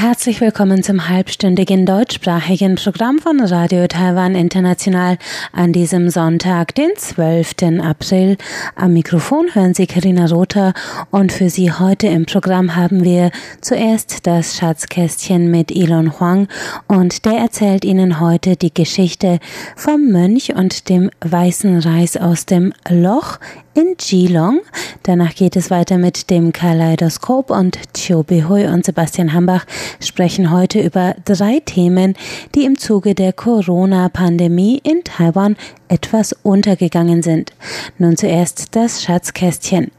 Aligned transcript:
Herzlich 0.00 0.40
willkommen 0.40 0.82
zum 0.82 1.10
halbstündigen 1.10 1.84
deutschsprachigen 1.84 2.76
Programm 2.76 3.18
von 3.18 3.38
Radio 3.38 3.86
Taiwan 3.86 4.34
International 4.34 5.18
an 5.52 5.74
diesem 5.74 6.08
Sonntag, 6.08 6.74
den 6.74 6.88
12. 6.96 7.82
April. 7.82 8.38
Am 8.76 8.94
Mikrofon 8.94 9.54
hören 9.54 9.74
Sie 9.74 9.86
Karina 9.86 10.24
Rother 10.24 10.72
und 11.10 11.32
für 11.32 11.50
Sie 11.50 11.70
heute 11.70 12.06
im 12.06 12.24
Programm 12.24 12.76
haben 12.76 13.04
wir 13.04 13.30
zuerst 13.60 14.26
das 14.26 14.56
Schatzkästchen 14.56 15.50
mit 15.50 15.70
Elon 15.70 16.18
Huang 16.18 16.48
und 16.88 17.26
der 17.26 17.36
erzählt 17.36 17.84
Ihnen 17.84 18.20
heute 18.20 18.56
die 18.56 18.72
Geschichte 18.72 19.38
vom 19.76 20.10
Mönch 20.10 20.54
und 20.54 20.88
dem 20.88 21.10
weißen 21.20 21.78
Reis 21.78 22.16
aus 22.16 22.46
dem 22.46 22.72
Loch 22.88 23.38
in 23.74 23.96
Geelong. 23.98 24.60
Danach 25.02 25.34
geht 25.34 25.56
es 25.56 25.70
weiter 25.70 25.98
mit 25.98 26.30
dem 26.30 26.52
Kaleidoskop 26.52 27.50
und 27.50 27.78
Chio 27.94 28.22
Behui 28.22 28.66
und 28.66 28.84
Sebastian 28.84 29.32
Hambach 29.32 29.64
sprechen 30.00 30.50
heute 30.50 30.80
über 30.80 31.14
drei 31.24 31.60
Themen, 31.64 32.14
die 32.54 32.64
im 32.64 32.78
Zuge 32.78 33.14
der 33.14 33.32
Corona-Pandemie 33.32 34.80
in 34.82 35.04
Taiwan 35.04 35.56
etwas 35.88 36.32
untergegangen 36.42 37.22
sind. 37.22 37.52
Nun 37.98 38.16
zuerst 38.16 38.76
das 38.76 39.02
Schatzkästchen. 39.02 39.90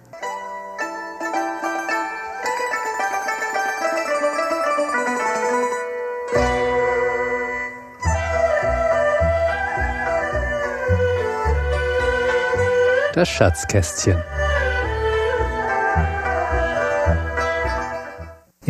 Das 13.13 13.27
Schatzkästchen. 13.27 14.23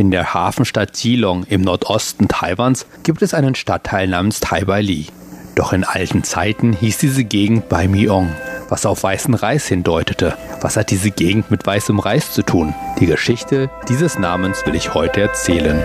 In 0.02 0.10
der 0.10 0.34
Hafenstadt 0.34 0.94
Geelong 0.94 1.44
im 1.44 1.62
Nordosten 1.62 2.28
Taiwans 2.28 2.88
gibt 3.04 3.22
es 3.22 3.36
einen 3.36 3.54
Stadtteil 3.54 4.08
namens 4.08 4.40
Taibai 4.40 5.06
Doch 5.54 5.74
in 5.74 5.84
alten 5.84 6.24
Zeiten 6.24 6.74
hieß 6.74 6.98
diese 6.98 7.24
Gegend 7.24 7.70
Bai 7.70 7.88
Miong, 7.88 8.36
was 8.68 8.88
auf 8.88 9.04
weißen 9.04 9.36
Reis 9.36 9.68
hindeutete. 9.68 10.36
Was 10.60 10.76
hat 10.76 10.90
diese 10.90 11.12
Gegend 11.12 11.52
mit 11.52 11.68
weißem 11.68 12.00
Reis 12.00 12.34
zu 12.34 12.42
tun? 12.42 12.74
Die 13.00 13.06
Geschichte 13.06 13.70
dieses 13.90 14.18
Namens 14.18 14.66
will 14.66 14.74
ich 14.74 14.96
heute 14.96 15.22
erzählen. 15.22 15.84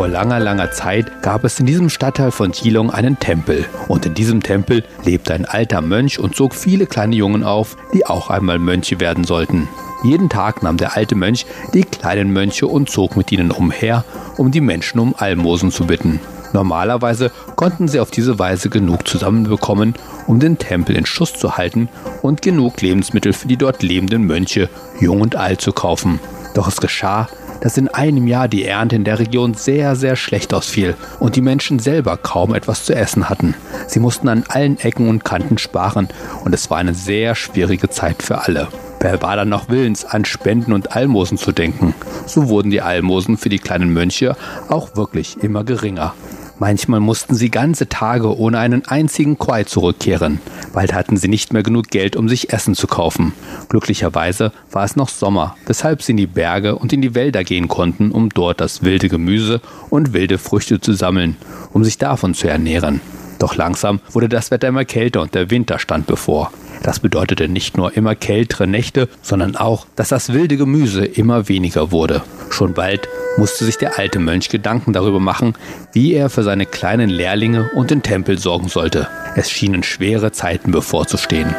Vor 0.00 0.08
langer, 0.08 0.40
langer 0.40 0.70
Zeit 0.70 1.20
gab 1.20 1.44
es 1.44 1.60
in 1.60 1.66
diesem 1.66 1.90
Stadtteil 1.90 2.30
von 2.30 2.52
Geelong 2.52 2.90
einen 2.90 3.18
Tempel. 3.18 3.66
Und 3.86 4.06
in 4.06 4.14
diesem 4.14 4.42
Tempel 4.42 4.82
lebte 5.04 5.34
ein 5.34 5.44
alter 5.44 5.82
Mönch 5.82 6.18
und 6.18 6.34
zog 6.34 6.54
viele 6.54 6.86
kleine 6.86 7.16
Jungen 7.16 7.44
auf, 7.44 7.76
die 7.92 8.06
auch 8.06 8.30
einmal 8.30 8.58
Mönche 8.58 8.98
werden 8.98 9.24
sollten. 9.24 9.68
Jeden 10.02 10.30
Tag 10.30 10.62
nahm 10.62 10.78
der 10.78 10.96
alte 10.96 11.16
Mönch 11.16 11.44
die 11.74 11.82
kleinen 11.82 12.32
Mönche 12.32 12.66
und 12.66 12.88
zog 12.88 13.14
mit 13.14 13.30
ihnen 13.30 13.50
umher, 13.50 14.06
um 14.38 14.50
die 14.50 14.62
Menschen 14.62 15.00
um 15.00 15.14
Almosen 15.18 15.70
zu 15.70 15.84
bitten. 15.84 16.18
Normalerweise 16.54 17.30
konnten 17.56 17.86
sie 17.86 18.00
auf 18.00 18.10
diese 18.10 18.38
Weise 18.38 18.70
genug 18.70 19.06
zusammenbekommen, 19.06 19.92
um 20.26 20.40
den 20.40 20.56
Tempel 20.56 20.96
in 20.96 21.04
Schuss 21.04 21.34
zu 21.34 21.58
halten 21.58 21.90
und 22.22 22.40
genug 22.40 22.80
Lebensmittel 22.80 23.34
für 23.34 23.48
die 23.48 23.58
dort 23.58 23.82
lebenden 23.82 24.24
Mönche, 24.24 24.70
jung 24.98 25.20
und 25.20 25.36
alt, 25.36 25.60
zu 25.60 25.72
kaufen. 25.72 26.20
Doch 26.54 26.68
es 26.68 26.80
geschah, 26.80 27.28
dass 27.60 27.76
in 27.76 27.88
einem 27.88 28.26
Jahr 28.26 28.48
die 28.48 28.64
Ernte 28.64 28.96
in 28.96 29.04
der 29.04 29.18
Region 29.18 29.54
sehr, 29.54 29.96
sehr 29.96 30.16
schlecht 30.16 30.54
ausfiel 30.54 30.96
und 31.18 31.36
die 31.36 31.40
Menschen 31.40 31.78
selber 31.78 32.16
kaum 32.16 32.54
etwas 32.54 32.84
zu 32.84 32.94
essen 32.94 33.28
hatten. 33.28 33.54
Sie 33.86 34.00
mussten 34.00 34.28
an 34.28 34.44
allen 34.48 34.78
Ecken 34.78 35.08
und 35.08 35.24
Kanten 35.24 35.58
sparen 35.58 36.08
und 36.44 36.54
es 36.54 36.70
war 36.70 36.78
eine 36.78 36.94
sehr 36.94 37.34
schwierige 37.34 37.90
Zeit 37.90 38.22
für 38.22 38.42
alle. 38.42 38.68
Wer 39.00 39.22
war 39.22 39.36
dann 39.36 39.48
noch 39.48 39.70
willens, 39.70 40.04
an 40.04 40.26
Spenden 40.26 40.74
und 40.74 40.94
Almosen 40.94 41.38
zu 41.38 41.52
denken? 41.52 41.94
So 42.26 42.48
wurden 42.48 42.70
die 42.70 42.82
Almosen 42.82 43.38
für 43.38 43.48
die 43.48 43.58
kleinen 43.58 43.92
Mönche 43.94 44.36
auch 44.68 44.94
wirklich 44.94 45.42
immer 45.42 45.64
geringer. 45.64 46.12
Manchmal 46.60 47.00
mussten 47.00 47.34
sie 47.34 47.50
ganze 47.50 47.88
Tage 47.88 48.36
ohne 48.36 48.58
einen 48.58 48.86
einzigen 48.86 49.38
Quai 49.38 49.64
zurückkehren. 49.64 50.40
Bald 50.74 50.92
hatten 50.92 51.16
sie 51.16 51.28
nicht 51.28 51.54
mehr 51.54 51.62
genug 51.62 51.88
Geld, 51.88 52.16
um 52.16 52.28
sich 52.28 52.52
Essen 52.52 52.74
zu 52.74 52.86
kaufen. 52.86 53.32
Glücklicherweise 53.70 54.52
war 54.70 54.84
es 54.84 54.94
noch 54.94 55.08
Sommer, 55.08 55.56
weshalb 55.64 56.02
sie 56.02 56.12
in 56.12 56.18
die 56.18 56.26
Berge 56.26 56.76
und 56.76 56.92
in 56.92 57.00
die 57.00 57.14
Wälder 57.14 57.44
gehen 57.44 57.66
konnten, 57.66 58.10
um 58.12 58.28
dort 58.28 58.60
das 58.60 58.82
wilde 58.82 59.08
Gemüse 59.08 59.62
und 59.88 60.12
wilde 60.12 60.36
Früchte 60.36 60.82
zu 60.82 60.92
sammeln, 60.92 61.38
um 61.72 61.82
sich 61.82 61.96
davon 61.96 62.34
zu 62.34 62.46
ernähren. 62.46 63.00
Doch 63.38 63.56
langsam 63.56 64.00
wurde 64.12 64.28
das 64.28 64.50
Wetter 64.50 64.68
immer 64.68 64.84
kälter 64.84 65.22
und 65.22 65.34
der 65.34 65.50
Winter 65.50 65.78
stand 65.78 66.06
bevor. 66.06 66.52
Das 66.82 67.00
bedeutete 67.00 67.48
nicht 67.48 67.76
nur 67.76 67.96
immer 67.96 68.14
kältere 68.14 68.66
Nächte, 68.66 69.08
sondern 69.22 69.56
auch, 69.56 69.86
dass 69.96 70.08
das 70.08 70.32
wilde 70.32 70.56
Gemüse 70.56 71.04
immer 71.04 71.48
weniger 71.48 71.92
wurde. 71.92 72.22
Schon 72.50 72.74
bald 72.74 73.08
musste 73.36 73.64
sich 73.64 73.76
der 73.76 73.98
alte 73.98 74.18
Mönch 74.18 74.48
Gedanken 74.48 74.92
darüber 74.92 75.20
machen, 75.20 75.54
wie 75.92 76.14
er 76.14 76.30
für 76.30 76.42
seine 76.42 76.66
kleinen 76.66 77.10
Lehrlinge 77.10 77.70
und 77.74 77.90
den 77.90 78.02
Tempel 78.02 78.38
sorgen 78.38 78.68
sollte. 78.68 79.08
Es 79.36 79.50
schienen 79.50 79.82
schwere 79.82 80.32
Zeiten 80.32 80.72
bevorzustehen. 80.72 81.54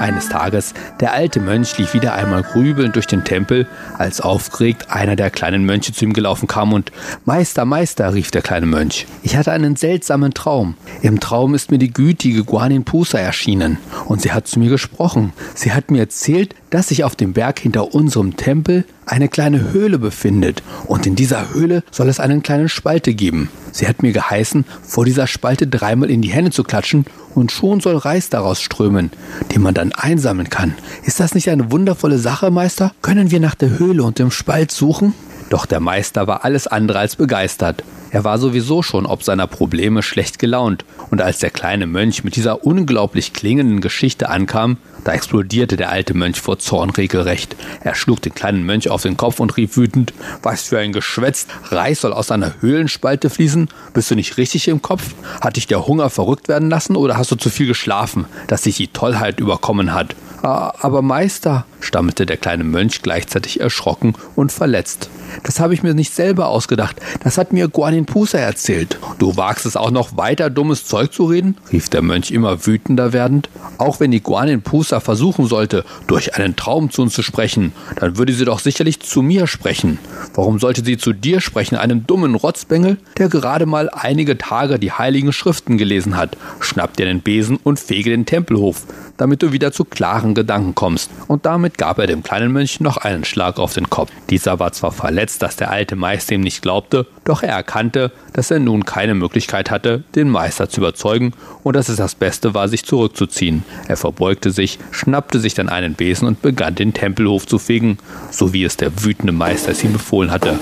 Eines 0.00 0.30
Tages, 0.30 0.72
der 0.98 1.12
alte 1.12 1.40
Mönch 1.40 1.76
lief 1.76 1.92
wieder 1.92 2.14
einmal 2.14 2.42
grübelnd 2.42 2.96
durch 2.96 3.06
den 3.06 3.22
Tempel, 3.22 3.66
als 3.98 4.22
aufgeregt 4.22 4.90
einer 4.90 5.14
der 5.14 5.28
kleinen 5.28 5.66
Mönche 5.66 5.92
zu 5.92 6.06
ihm 6.06 6.14
gelaufen 6.14 6.46
kam 6.46 6.72
und 6.72 6.90
Meister, 7.26 7.66
Meister, 7.66 8.14
rief 8.14 8.30
der 8.30 8.40
kleine 8.40 8.64
Mönch. 8.64 9.06
Ich 9.22 9.36
hatte 9.36 9.52
einen 9.52 9.76
seltsamen 9.76 10.32
Traum. 10.32 10.74
Im 11.02 11.20
Traum 11.20 11.54
ist 11.54 11.70
mir 11.70 11.76
die 11.76 11.92
gütige 11.92 12.44
Guanin 12.44 12.84
Pusa 12.84 13.18
erschienen 13.18 13.76
und 14.06 14.22
sie 14.22 14.32
hat 14.32 14.48
zu 14.48 14.58
mir 14.58 14.70
gesprochen. 14.70 15.34
Sie 15.54 15.74
hat 15.74 15.90
mir 15.90 16.00
erzählt, 16.00 16.54
dass 16.70 16.88
sich 16.88 17.04
auf 17.04 17.16
dem 17.16 17.32
Berg 17.32 17.58
hinter 17.58 17.94
unserem 17.94 18.36
Tempel 18.36 18.84
eine 19.04 19.28
kleine 19.28 19.72
Höhle 19.72 19.98
befindet 19.98 20.62
und 20.86 21.06
in 21.06 21.16
dieser 21.16 21.52
Höhle 21.52 21.82
soll 21.90 22.08
es 22.08 22.20
einen 22.20 22.42
kleinen 22.42 22.68
Spalte 22.68 23.12
geben. 23.14 23.50
Sie 23.72 23.86
hat 23.86 24.02
mir 24.02 24.12
geheißen, 24.12 24.64
vor 24.82 25.04
dieser 25.04 25.26
Spalte 25.26 25.66
dreimal 25.66 26.10
in 26.10 26.22
die 26.22 26.30
Hände 26.30 26.50
zu 26.50 26.64
klatschen 26.64 27.04
und 27.34 27.52
schon 27.52 27.80
soll 27.80 27.96
Reis 27.96 28.30
daraus 28.30 28.60
strömen, 28.60 29.10
den 29.54 29.62
man 29.62 29.74
dann 29.74 29.92
einsammeln 29.92 30.50
kann. 30.50 30.74
Ist 31.04 31.20
das 31.20 31.34
nicht 31.34 31.50
eine 31.50 31.70
wundervolle 31.70 32.18
Sache, 32.18 32.50
Meister? 32.50 32.92
Können 33.02 33.30
wir 33.30 33.40
nach 33.40 33.54
der 33.54 33.78
Höhle 33.78 34.02
und 34.02 34.18
dem 34.18 34.30
Spalt 34.30 34.70
suchen? 34.70 35.14
Doch 35.50 35.66
der 35.66 35.80
Meister 35.80 36.26
war 36.26 36.44
alles 36.44 36.66
andere 36.66 36.98
als 37.00 37.16
begeistert. 37.16 37.82
Er 38.10 38.24
war 38.24 38.38
sowieso 38.38 38.82
schon 38.82 39.06
ob 39.06 39.22
seiner 39.22 39.46
Probleme 39.46 40.02
schlecht 40.02 40.38
gelaunt, 40.38 40.84
und 41.10 41.22
als 41.22 41.38
der 41.38 41.50
kleine 41.50 41.86
Mönch 41.86 42.24
mit 42.24 42.36
dieser 42.36 42.64
unglaublich 42.64 43.32
klingenden 43.32 43.80
Geschichte 43.80 44.28
ankam, 44.28 44.78
da 45.04 45.12
explodierte 45.12 45.76
der 45.76 45.90
alte 45.90 46.14
Mönch 46.14 46.40
vor 46.40 46.58
Zorn 46.58 46.90
regelrecht. 46.90 47.56
Er 47.82 47.94
schlug 47.94 48.20
den 48.22 48.34
kleinen 48.34 48.64
Mönch 48.64 48.90
auf 48.90 49.02
den 49.02 49.16
Kopf 49.16 49.40
und 49.40 49.56
rief 49.56 49.76
wütend, 49.76 50.12
was 50.42 50.64
für 50.64 50.78
ein 50.78 50.92
Geschwätz, 50.92 51.46
Reis 51.70 52.00
soll 52.02 52.12
aus 52.12 52.30
einer 52.30 52.60
Höhlenspalte 52.60 53.30
fließen? 53.30 53.68
Bist 53.94 54.10
du 54.10 54.14
nicht 54.14 54.36
richtig 54.36 54.68
im 54.68 54.82
Kopf? 54.82 55.14
Hat 55.40 55.56
dich 55.56 55.66
der 55.66 55.86
Hunger 55.86 56.10
verrückt 56.10 56.48
werden 56.48 56.70
lassen 56.70 56.96
oder 56.96 57.16
hast 57.16 57.30
du 57.30 57.36
zu 57.36 57.50
viel 57.50 57.66
geschlafen, 57.66 58.26
dass 58.46 58.62
dich 58.62 58.76
die 58.76 58.88
Tollheit 58.88 59.40
überkommen 59.40 59.94
hat? 59.94 60.14
Ah, 60.42 60.72
aber 60.80 61.02
Meister, 61.02 61.66
stammelte 61.80 62.24
der 62.24 62.38
kleine 62.38 62.64
Mönch 62.64 63.02
gleichzeitig 63.02 63.60
erschrocken 63.60 64.14
und 64.36 64.52
verletzt. 64.52 65.10
Das 65.42 65.60
habe 65.60 65.74
ich 65.74 65.82
mir 65.82 65.92
nicht 65.92 66.14
selber 66.14 66.48
ausgedacht. 66.48 66.96
Das 67.22 67.36
hat 67.36 67.52
mir 67.52 67.68
Guanin 67.68 67.99
Pusa 68.06 68.38
erzählt. 68.38 68.98
Du 69.18 69.36
wagst 69.36 69.66
es 69.66 69.76
auch 69.76 69.90
noch 69.90 70.16
weiter 70.16 70.50
dummes 70.50 70.86
Zeug 70.86 71.12
zu 71.12 71.26
reden? 71.26 71.56
rief 71.72 71.88
der 71.88 72.02
Mönch 72.02 72.30
immer 72.30 72.66
wütender 72.66 73.12
werdend. 73.12 73.48
Auch 73.78 74.00
wenn 74.00 74.10
die 74.10 74.22
Guanin 74.22 74.62
Pusa 74.62 75.00
versuchen 75.00 75.46
sollte, 75.46 75.84
durch 76.06 76.34
einen 76.36 76.56
Traum 76.56 76.90
zu 76.90 77.02
uns 77.02 77.14
zu 77.14 77.22
sprechen, 77.22 77.72
dann 77.96 78.18
würde 78.18 78.32
sie 78.32 78.44
doch 78.44 78.60
sicherlich 78.60 79.00
zu 79.00 79.22
mir 79.22 79.46
sprechen. 79.46 79.98
Warum 80.34 80.58
sollte 80.58 80.84
sie 80.84 80.96
zu 80.96 81.12
dir 81.12 81.40
sprechen, 81.40 81.76
einem 81.76 82.06
dummen 82.06 82.34
Rotzbengel, 82.34 82.98
der 83.18 83.28
gerade 83.28 83.66
mal 83.66 83.90
einige 83.90 84.38
Tage 84.38 84.78
die 84.78 84.92
heiligen 84.92 85.32
Schriften 85.32 85.78
gelesen 85.78 86.16
hat? 86.16 86.36
Schnapp 86.60 86.96
dir 86.96 87.06
den 87.06 87.20
Besen 87.20 87.58
und 87.62 87.78
fege 87.78 88.10
den 88.10 88.26
Tempelhof, 88.26 88.84
damit 89.20 89.42
du 89.42 89.52
wieder 89.52 89.70
zu 89.70 89.84
klaren 89.84 90.34
Gedanken 90.34 90.74
kommst. 90.74 91.10
Und 91.28 91.44
damit 91.44 91.76
gab 91.76 91.98
er 91.98 92.06
dem 92.06 92.22
kleinen 92.22 92.52
Mönch 92.52 92.80
noch 92.80 92.96
einen 92.96 93.24
Schlag 93.24 93.58
auf 93.58 93.74
den 93.74 93.90
Kopf. 93.90 94.10
Dieser 94.30 94.58
war 94.58 94.72
zwar 94.72 94.92
verletzt, 94.92 95.42
dass 95.42 95.56
der 95.56 95.70
alte 95.70 95.94
Meister 95.94 96.34
ihm 96.34 96.40
nicht 96.40 96.62
glaubte, 96.62 97.06
doch 97.24 97.42
er 97.42 97.54
erkannte, 97.54 98.12
dass 98.32 98.50
er 98.50 98.60
nun 98.60 98.86
keine 98.86 99.14
Möglichkeit 99.14 99.70
hatte, 99.70 100.04
den 100.14 100.30
Meister 100.30 100.70
zu 100.70 100.80
überzeugen 100.80 101.34
und 101.62 101.76
dass 101.76 101.90
es 101.90 101.96
das 101.96 102.14
Beste 102.14 102.54
war, 102.54 102.68
sich 102.68 102.84
zurückzuziehen. 102.84 103.62
Er 103.88 103.98
verbeugte 103.98 104.50
sich, 104.50 104.78
schnappte 104.90 105.38
sich 105.38 105.52
dann 105.52 105.68
einen 105.68 105.94
Besen 105.94 106.26
und 106.26 106.40
begann 106.40 106.74
den 106.74 106.94
Tempelhof 106.94 107.46
zu 107.46 107.58
fegen, 107.58 107.98
so 108.30 108.54
wie 108.54 108.64
es 108.64 108.78
der 108.78 109.04
wütende 109.04 109.32
Meister 109.32 109.72
es 109.72 109.84
ihm 109.84 109.92
befohlen 109.92 110.30
hatte. 110.30 110.58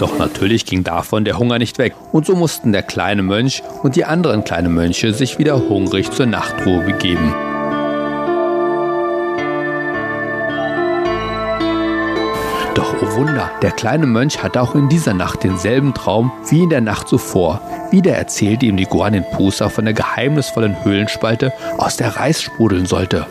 Doch 0.00 0.18
natürlich 0.18 0.64
ging 0.64 0.82
davon 0.82 1.26
der 1.26 1.38
Hunger 1.38 1.58
nicht 1.58 1.76
weg, 1.76 1.94
und 2.10 2.24
so 2.24 2.34
mussten 2.34 2.72
der 2.72 2.82
kleine 2.82 3.22
Mönch 3.22 3.62
und 3.82 3.96
die 3.96 4.06
anderen 4.06 4.44
kleinen 4.44 4.72
Mönche 4.72 5.12
sich 5.12 5.38
wieder 5.38 5.68
hungrig 5.68 6.10
zur 6.10 6.24
Nachtruhe 6.24 6.80
begeben. 6.80 7.34
Doch 12.74 12.94
oh 13.02 13.14
Wunder, 13.16 13.50
der 13.60 13.72
kleine 13.72 14.06
Mönch 14.06 14.42
hatte 14.42 14.62
auch 14.62 14.74
in 14.74 14.88
dieser 14.88 15.12
Nacht 15.12 15.44
denselben 15.44 15.92
Traum 15.92 16.32
wie 16.48 16.62
in 16.62 16.70
der 16.70 16.80
Nacht 16.80 17.06
zuvor. 17.06 17.60
Wieder 17.90 18.14
erzählte 18.14 18.64
ihm 18.64 18.78
die 18.78 18.86
Guanin 18.86 19.24
Pusa 19.32 19.68
von 19.68 19.84
der 19.84 19.92
geheimnisvollen 19.92 20.82
Höhlenspalte, 20.82 21.52
aus 21.76 21.98
der 21.98 22.16
Reis 22.16 22.40
sprudeln 22.40 22.86
sollte. 22.86 23.26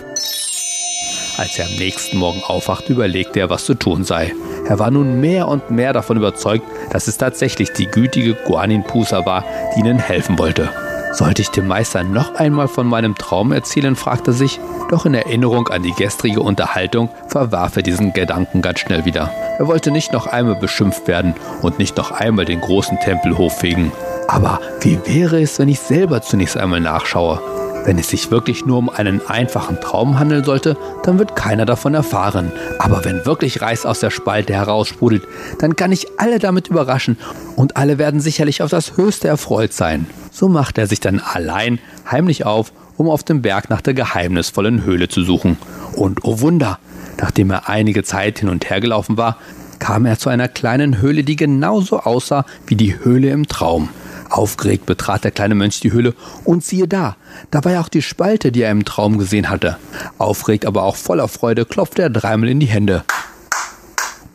Als 1.39 1.57
er 1.57 1.67
am 1.67 1.75
nächsten 1.75 2.17
Morgen 2.17 2.43
aufwachte, 2.43 2.91
überlegte 2.91 3.39
er, 3.39 3.49
was 3.49 3.63
zu 3.63 3.73
tun 3.73 4.03
sei. 4.03 4.33
Er 4.67 4.77
war 4.77 4.91
nun 4.91 5.21
mehr 5.21 5.47
und 5.47 5.71
mehr 5.71 5.93
davon 5.93 6.17
überzeugt, 6.17 6.65
dass 6.91 7.07
es 7.07 7.17
tatsächlich 7.17 7.71
die 7.71 7.85
gütige 7.85 8.33
Guanin 8.33 8.83
Pusa 8.83 9.25
war, 9.25 9.45
die 9.73 9.79
ihnen 9.79 9.99
helfen 9.99 10.37
wollte. 10.37 10.69
Sollte 11.13 11.41
ich 11.41 11.47
dem 11.47 11.65
Meister 11.65 12.03
noch 12.03 12.35
einmal 12.35 12.67
von 12.67 12.87
meinem 12.87 13.15
Traum 13.15 13.53
erzählen, 13.53 13.95
fragte 13.95 14.33
sich, 14.33 14.59
doch 14.89 15.05
in 15.05 15.13
Erinnerung 15.13 15.69
an 15.69 15.81
die 15.81 15.93
gestrige 15.93 16.41
Unterhaltung 16.41 17.07
verwarf 17.29 17.77
er 17.77 17.83
diesen 17.83 18.11
Gedanken 18.11 18.61
ganz 18.61 18.81
schnell 18.81 19.05
wieder. 19.05 19.31
Er 19.59 19.67
wollte 19.67 19.91
nicht 19.91 20.11
noch 20.11 20.27
einmal 20.27 20.57
beschimpft 20.57 21.07
werden 21.07 21.35
und 21.61 21.79
nicht 21.79 21.95
noch 21.95 22.11
einmal 22.11 22.43
den 22.43 22.59
großen 22.59 22.99
Tempel 22.99 23.37
hochfegen. 23.37 23.93
Aber 24.27 24.59
wie 24.81 24.99
wäre 25.05 25.41
es, 25.41 25.57
wenn 25.57 25.69
ich 25.69 25.79
selber 25.79 26.21
zunächst 26.21 26.57
einmal 26.57 26.81
nachschaue? 26.81 27.39
Wenn 27.85 27.97
es 27.97 28.09
sich 28.09 28.29
wirklich 28.29 28.65
nur 28.65 28.77
um 28.77 28.89
einen 28.89 29.25
einfachen 29.27 29.79
Traum 29.79 30.19
handeln 30.19 30.43
sollte, 30.43 30.77
dann 31.03 31.17
wird 31.17 31.35
keiner 31.35 31.65
davon 31.65 31.93
erfahren. 31.93 32.51
Aber 32.77 33.03
wenn 33.05 33.25
wirklich 33.25 33.61
Reis 33.61 33.85
aus 33.85 33.99
der 33.99 34.11
Spalte 34.11 34.53
heraussprudelt, 34.53 35.23
dann 35.59 35.75
kann 35.75 35.91
ich 35.91 36.07
alle 36.17 36.39
damit 36.39 36.67
überraschen 36.67 37.17
und 37.55 37.77
alle 37.77 37.97
werden 37.97 38.19
sicherlich 38.19 38.61
auf 38.61 38.69
das 38.69 38.97
Höchste 38.97 39.27
erfreut 39.27 39.73
sein. 39.73 40.07
So 40.31 40.49
macht 40.49 40.77
er 40.77 40.87
sich 40.87 40.99
dann 40.99 41.19
allein 41.19 41.79
heimlich 42.09 42.45
auf, 42.45 42.71
um 42.97 43.09
auf 43.09 43.23
dem 43.23 43.41
Berg 43.41 43.69
nach 43.69 43.81
der 43.81 43.93
geheimnisvollen 43.93 44.83
Höhle 44.83 45.07
zu 45.07 45.23
suchen. 45.23 45.57
Und 45.95 46.23
oh 46.23 46.41
Wunder, 46.41 46.79
nachdem 47.19 47.49
er 47.49 47.69
einige 47.69 48.03
Zeit 48.03 48.39
hin 48.39 48.49
und 48.49 48.69
her 48.69 48.81
gelaufen 48.81 49.17
war, 49.17 49.37
kam 49.79 50.05
er 50.05 50.19
zu 50.19 50.29
einer 50.29 50.49
kleinen 50.49 51.01
Höhle, 51.01 51.23
die 51.23 51.37
genauso 51.37 52.01
aussah 52.01 52.45
wie 52.67 52.75
die 52.75 52.99
Höhle 53.03 53.29
im 53.29 53.47
Traum. 53.47 53.89
Aufgeregt 54.29 54.85
betrat 54.85 55.23
der 55.23 55.31
kleine 55.31 55.55
Mönch 55.55 55.79
die 55.79 55.91
Höhle 55.91 56.13
und 56.45 56.63
siehe 56.63 56.87
da, 56.87 57.15
da 57.51 57.63
war 57.63 57.71
ja 57.73 57.81
auch 57.81 57.89
die 57.89 58.03
Spalte, 58.03 58.51
die 58.51 58.61
er 58.61 58.71
im 58.71 58.85
Traum 58.85 59.17
gesehen 59.17 59.49
hatte. 59.49 59.77
Aufgeregt, 60.17 60.65
aber 60.65 60.83
auch 60.83 60.95
voller 60.95 61.27
Freude 61.27 61.65
klopfte 61.65 62.03
er 62.03 62.09
dreimal 62.09 62.49
in 62.49 62.59
die 62.59 62.67
Hände. 62.67 63.03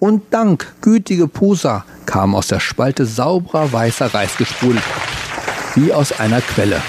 Und 0.00 0.23
Dank, 0.31 0.75
gütige 0.81 1.29
Pusa, 1.29 1.85
kam 2.06 2.35
aus 2.35 2.49
der 2.49 2.61
Spalte 2.61 3.06
sauberer 3.06 3.73
weißer 3.73 4.12
Reis 4.12 4.37
gesprudelt, 4.37 4.82
wie 5.76 5.93
aus 5.93 6.19
einer 6.19 6.41
Quelle. 6.41 6.82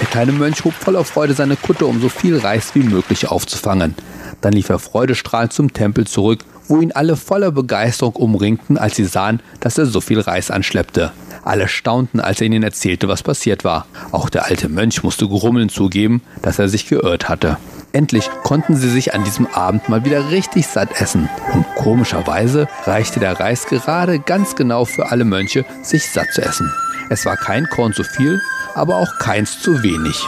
Der 0.00 0.06
kleine 0.06 0.32
Mönch 0.32 0.64
hob 0.64 0.74
voller 0.74 1.04
Freude 1.04 1.34
seine 1.34 1.56
Kutte, 1.56 1.86
um 1.86 2.00
so 2.00 2.08
viel 2.08 2.38
Reis 2.38 2.74
wie 2.74 2.82
möglich 2.82 3.28
aufzufangen. 3.28 3.94
Dann 4.42 4.52
lief 4.52 4.68
er 4.68 4.78
freudestrahlend 4.78 5.52
zum 5.52 5.72
Tempel 5.72 6.06
zurück, 6.06 6.44
wo 6.68 6.80
ihn 6.80 6.92
alle 6.92 7.16
voller 7.16 7.50
Begeisterung 7.50 8.14
umringten, 8.14 8.76
als 8.76 8.96
sie 8.96 9.06
sahen, 9.06 9.40
dass 9.60 9.78
er 9.78 9.86
so 9.86 10.00
viel 10.00 10.20
Reis 10.20 10.50
anschleppte. 10.50 11.12
Alle 11.44 11.68
staunten, 11.68 12.20
als 12.20 12.40
er 12.40 12.46
ihnen 12.46 12.62
erzählte, 12.62 13.08
was 13.08 13.22
passiert 13.22 13.64
war. 13.64 13.86
Auch 14.12 14.28
der 14.28 14.46
alte 14.46 14.68
Mönch 14.68 15.02
musste 15.02 15.28
grummeln 15.28 15.68
zugeben, 15.68 16.22
dass 16.42 16.58
er 16.58 16.68
sich 16.68 16.88
geirrt 16.88 17.28
hatte. 17.28 17.58
Endlich 17.92 18.28
konnten 18.42 18.76
sie 18.76 18.90
sich 18.90 19.14
an 19.14 19.24
diesem 19.24 19.46
Abend 19.46 19.88
mal 19.88 20.04
wieder 20.04 20.30
richtig 20.30 20.66
satt 20.66 21.00
essen. 21.00 21.28
Und 21.52 21.66
komischerweise 21.76 22.66
reichte 22.86 23.20
der 23.20 23.38
Reis 23.38 23.66
gerade 23.66 24.18
ganz 24.18 24.56
genau 24.56 24.84
für 24.84 25.10
alle 25.10 25.24
Mönche, 25.24 25.64
sich 25.82 26.10
satt 26.10 26.32
zu 26.32 26.42
essen. 26.42 26.72
Es 27.10 27.24
war 27.26 27.36
kein 27.36 27.66
Korn 27.68 27.92
zu 27.92 28.02
viel, 28.02 28.40
aber 28.74 28.96
auch 28.96 29.18
keins 29.18 29.60
zu 29.60 29.82
wenig. 29.82 30.26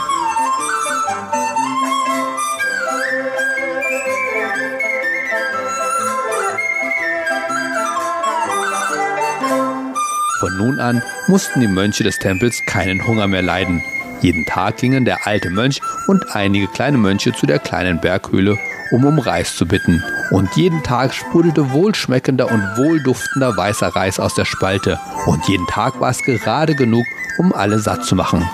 Von 10.39 10.55
nun 10.57 10.79
an 10.79 11.01
mussten 11.27 11.61
die 11.61 11.67
Mönche 11.67 12.03
des 12.03 12.19
Tempels 12.19 12.63
keinen 12.65 13.05
Hunger 13.07 13.27
mehr 13.27 13.41
leiden. 13.41 13.83
Jeden 14.21 14.45
Tag 14.45 14.77
gingen 14.77 15.05
der 15.05 15.25
alte 15.25 15.49
Mönch 15.49 15.81
und 16.07 16.35
einige 16.35 16.67
kleine 16.67 16.97
Mönche 16.97 17.33
zu 17.33 17.45
der 17.45 17.59
kleinen 17.59 17.99
Berghöhle, 17.99 18.57
um 18.91 19.05
um 19.05 19.19
Reis 19.19 19.55
zu 19.55 19.65
bitten. 19.65 20.03
Und 20.31 20.55
jeden 20.55 20.83
Tag 20.83 21.13
sprudelte 21.13 21.71
wohlschmeckender 21.71 22.51
und 22.51 22.61
wohlduftender 22.77 23.55
weißer 23.55 23.89
Reis 23.95 24.19
aus 24.19 24.35
der 24.35 24.45
Spalte. 24.45 24.99
Und 25.25 25.47
jeden 25.47 25.67
Tag 25.67 25.99
war 25.99 26.11
es 26.11 26.23
gerade 26.23 26.75
genug, 26.75 27.05
um 27.37 27.53
alle 27.53 27.79
satt 27.79 28.05
zu 28.05 28.15
machen. 28.15 28.47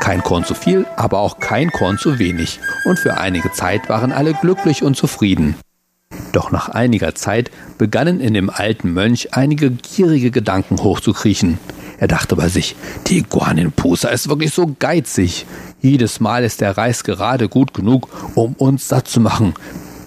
Kein 0.00 0.22
Korn 0.22 0.44
zu 0.44 0.54
viel, 0.54 0.86
aber 0.96 1.18
auch 1.18 1.38
kein 1.38 1.70
Korn 1.70 1.98
zu 1.98 2.18
wenig. 2.18 2.60
Und 2.84 2.98
für 2.98 3.18
einige 3.18 3.52
Zeit 3.52 3.88
waren 3.88 4.12
alle 4.12 4.34
glücklich 4.34 4.82
und 4.82 4.96
zufrieden. 4.96 5.56
Doch 6.32 6.50
nach 6.50 6.68
einiger 6.68 7.14
Zeit 7.14 7.50
begannen 7.78 8.20
in 8.20 8.34
dem 8.34 8.50
alten 8.50 8.92
Mönch 8.92 9.34
einige 9.34 9.70
gierige 9.70 10.30
Gedanken 10.30 10.78
hochzukriechen. 10.82 11.58
Er 11.98 12.08
dachte 12.08 12.36
bei 12.36 12.48
sich, 12.48 12.76
die 13.08 13.22
Guanin-Pusa 13.22 14.08
ist 14.08 14.28
wirklich 14.28 14.54
so 14.54 14.74
geizig. 14.78 15.46
Jedes 15.82 16.20
Mal 16.20 16.44
ist 16.44 16.60
der 16.60 16.76
Reis 16.78 17.04
gerade 17.04 17.48
gut 17.48 17.74
genug, 17.74 18.08
um 18.34 18.54
uns 18.54 18.88
satt 18.88 19.08
zu 19.08 19.20
machen. 19.20 19.54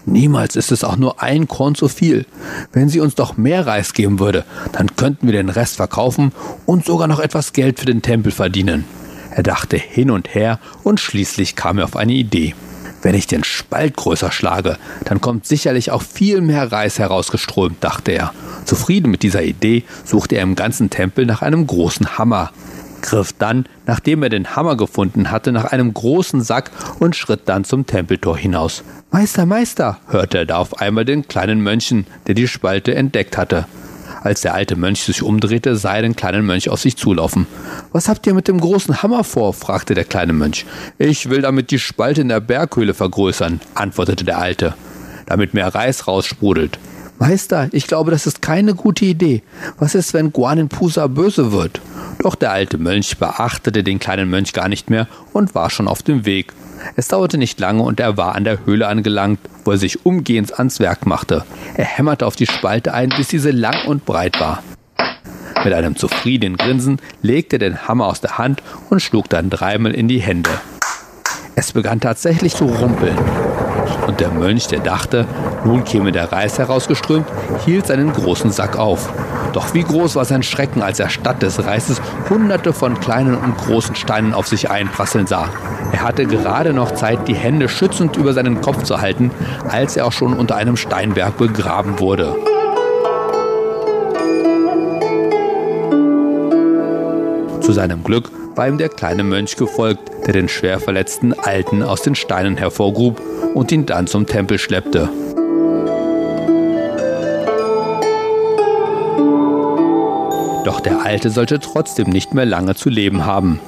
Niemals 0.06 0.56
ist 0.56 0.72
es 0.72 0.84
auch 0.84 0.98
nur 0.98 1.22
ein 1.22 1.48
Korn 1.48 1.76
zu 1.76 1.88
viel. 1.88 2.26
Wenn 2.74 2.90
sie 2.90 3.00
uns 3.00 3.16
doch 3.16 3.38
mehr 3.38 3.66
Reis 3.66 3.94
geben 3.94 4.20
würde, 4.20 4.44
dann 4.72 4.96
könnten 4.96 5.28
wir 5.28 5.34
den 5.34 5.50
Rest 5.50 5.78
verkaufen 5.78 6.32
und 6.66 6.86
sogar 6.86 7.08
noch 7.08 7.20
etwas 7.20 7.54
Geld 7.54 7.80
für 7.80 7.86
den 7.86 8.02
Tempel 8.02 8.32
verdienen. 8.32 8.86
Er 9.32 9.44
dachte 9.44 9.78
hin 9.78 10.12
und 10.12 10.36
her 10.36 10.60
und 10.84 11.00
schließlich 11.00 11.56
kam 11.56 11.78
er 11.78 11.86
auf 11.86 11.96
eine 11.96 12.14
Idee. 12.14 12.54
Wenn 13.04 13.16
ich 13.16 13.28
den 13.28 13.44
Spalt 13.44 13.98
größer 13.98 14.32
schlage, 14.32 14.78
dann 15.06 15.22
kommt 15.22 15.46
sicherlich 15.46 15.92
auch 15.92 16.02
viel 16.02 16.42
mehr 16.42 16.72
Reis 16.72 16.98
herausgeströmt, 16.98 17.84
dachte 17.84 18.12
er. 18.12 18.34
Zufrieden 18.66 19.12
mit 19.12 19.24
dieser 19.24 19.44
Idee 19.44 19.84
suchte 20.06 20.36
er 20.38 20.44
im 20.44 20.56
ganzen 20.56 20.90
Tempel 20.90 21.26
nach 21.26 21.42
einem 21.42 21.68
großen 21.68 22.18
Hammer, 22.18 22.52
griff 23.02 23.34
dann, 23.38 23.66
nachdem 23.86 24.24
er 24.24 24.30
den 24.30 24.56
Hammer 24.56 24.78
gefunden 24.78 25.30
hatte, 25.30 25.52
nach 25.52 25.66
einem 25.66 25.94
großen 25.94 26.42
Sack 26.42 26.72
und 27.00 27.16
schritt 27.16 27.42
dann 27.46 27.66
zum 27.66 27.86
Tempeltor 27.86 28.38
hinaus. 28.38 28.84
Meister, 29.12 29.46
Meister, 29.46 30.00
hörte 30.08 30.40
er 30.40 30.46
da 30.46 30.58
auf 30.58 30.80
einmal 30.80 31.04
den 31.04 31.28
kleinen 31.28 31.62
Mönchen, 31.62 32.08
der 32.26 32.36
die 32.36 32.48
Spalte 32.48 32.96
entdeckt 32.96 33.38
hatte. 33.38 33.68
Als 34.24 34.40
der 34.40 34.54
alte 34.54 34.78
Mönch 34.78 35.04
sich 35.04 35.22
umdrehte, 35.22 35.76
sah 35.76 35.98
er 35.98 36.02
den 36.02 36.16
kleinen 36.16 36.46
Mönch 36.46 36.70
auf 36.70 36.80
sich 36.80 36.96
zulaufen. 36.96 37.46
Was 37.92 38.08
habt 38.08 38.26
ihr 38.26 38.34
mit 38.34 38.48
dem 38.48 38.60
großen 38.60 39.04
Hammer 39.04 39.26
vor? 39.26 39.54
fragte 39.54 39.96
der 39.96 40.06
kleine 40.06 40.32
Mönch. 40.32 40.66
Ich 40.98 41.30
will 41.30 41.42
damit 41.42 41.72
die 41.72 41.80
Spalte 41.80 42.22
in 42.22 42.30
der 42.30 42.40
Berghöhle 42.40 42.94
vergrößern, 42.94 43.60
antwortete 43.76 44.24
der 44.24 44.38
Alte, 44.40 44.76
damit 45.26 45.54
mehr 45.54 45.76
Reis 45.76 46.08
raussprudelt. 46.08 46.80
Meister, 47.20 47.68
ich 47.74 47.86
glaube, 47.88 48.12
das 48.12 48.26
ist 48.26 48.42
keine 48.42 48.76
gute 48.76 49.06
Idee. 49.06 49.44
Was 49.78 49.94
ist, 49.94 50.14
wenn 50.14 50.32
Guanin 50.32 50.70
Pusa 50.70 51.08
böse 51.08 51.52
wird? 51.52 51.82
Doch 52.20 52.36
der 52.36 52.52
alte 52.52 52.78
Mönch 52.78 53.18
beachtete 53.18 53.84
den 53.84 54.00
kleinen 54.00 54.30
Mönch 54.30 54.54
gar 54.54 54.70
nicht 54.70 54.90
mehr 54.90 55.08
und 55.34 55.54
war 55.54 55.70
schon 55.70 55.88
auf 55.88 56.02
dem 56.02 56.26
Weg. 56.26 56.54
Es 56.96 57.08
dauerte 57.08 57.38
nicht 57.38 57.60
lange 57.60 57.82
und 57.84 58.00
er 58.00 58.18
war 58.18 58.36
an 58.36 58.44
der 58.44 58.66
Höhle 58.66 58.88
angelangt, 58.88 59.40
wo 59.66 59.72
er 59.72 59.78
sich 59.78 60.06
umgehend 60.06 60.58
ans 60.58 60.80
Werk 60.80 61.06
machte. 61.06 61.44
Er 61.76 61.86
hämmerte 61.86 62.26
auf 62.26 62.36
die 62.36 62.48
Spalte 62.48 62.94
ein, 62.94 63.10
bis 63.10 63.28
diese 63.30 63.52
lang 63.52 63.88
und 63.88 64.06
breit 64.06 64.40
war. 64.40 64.64
Mit 65.64 65.74
einem 65.74 65.96
zufriedenen 65.96 66.58
Grinsen 66.58 67.00
legte 67.22 67.56
er 67.56 67.60
den 67.60 67.88
Hammer 67.88 68.08
aus 68.08 68.22
der 68.22 68.38
Hand 68.38 68.62
und 68.90 69.02
schlug 69.02 69.30
dann 69.30 69.50
dreimal 69.50 69.94
in 69.94 70.08
die 70.08 70.20
Hände. 70.20 70.50
Es 71.56 71.72
begann 71.72 72.00
tatsächlich 72.00 72.56
zu 72.56 72.66
rumpeln. 72.66 73.18
Und 74.08 74.20
der 74.20 74.32
Mönch, 74.32 74.68
der 74.68 74.80
dachte, 74.80 75.26
nun 75.66 75.84
käme 75.84 76.12
der 76.12 76.32
Reis 76.32 76.60
herausgeströmt, 76.60 77.26
hielt 77.66 77.88
seinen 77.88 78.12
großen 78.12 78.52
Sack 78.52 78.78
auf. 78.78 79.10
Doch 79.54 79.74
wie 79.74 79.84
groß 79.84 80.16
war 80.16 80.26
sein 80.26 80.44
Schrecken, 80.44 80.82
als 80.82 81.00
er 81.00 81.10
statt 81.10 81.42
des 81.42 81.64
Reises 81.66 82.02
hunderte 82.30 82.74
von 82.74 83.00
kleinen 83.00 83.36
und 83.36 83.58
großen 83.58 83.96
Steinen 83.96 84.34
auf 84.34 84.48
sich 84.48 84.70
einprasseln 84.70 85.28
sah. 85.28 85.50
Er 85.92 86.02
hatte 86.02 86.26
gerade 86.26 86.74
noch 86.74 86.92
Zeit, 86.92 87.28
die 87.28 87.36
Hände 87.36 87.70
schützend 87.70 88.18
über 88.18 88.34
seinen 88.34 88.62
Kopf 88.62 88.84
zu 88.84 89.00
halten, 89.00 89.32
als 89.70 89.96
er 89.96 90.08
auch 90.08 90.12
schon 90.12 90.34
unter 90.34 90.56
einem 90.56 90.76
Steinberg 90.76 91.38
begraben 91.38 92.00
wurde. 92.00 92.36
Zu 97.62 97.72
seinem 97.72 98.04
Glück 98.04 98.30
war 98.56 98.68
ihm 98.68 98.78
der 98.78 98.90
kleine 98.90 99.24
Mönch 99.24 99.56
gefolgt, 99.56 100.12
der 100.26 100.34
den 100.34 100.50
schwer 100.50 100.80
verletzten 100.80 101.34
Alten 101.34 101.82
aus 101.82 102.02
den 102.02 102.16
Steinen 102.16 102.58
hervorgrub 102.58 103.22
und 103.54 103.72
ihn 103.72 103.86
dann 103.86 104.08
zum 104.08 104.26
Tempel 104.26 104.58
schleppte. 104.60 105.10
Doch 110.66 110.80
der 110.80 111.04
Alte 111.04 111.30
sollte 111.30 111.60
trotzdem 111.60 112.10
nicht 112.10 112.34
mehr 112.34 112.46
lange 112.46 112.76
zu 112.76 112.90
leben 112.90 113.26
haben. 113.26 113.60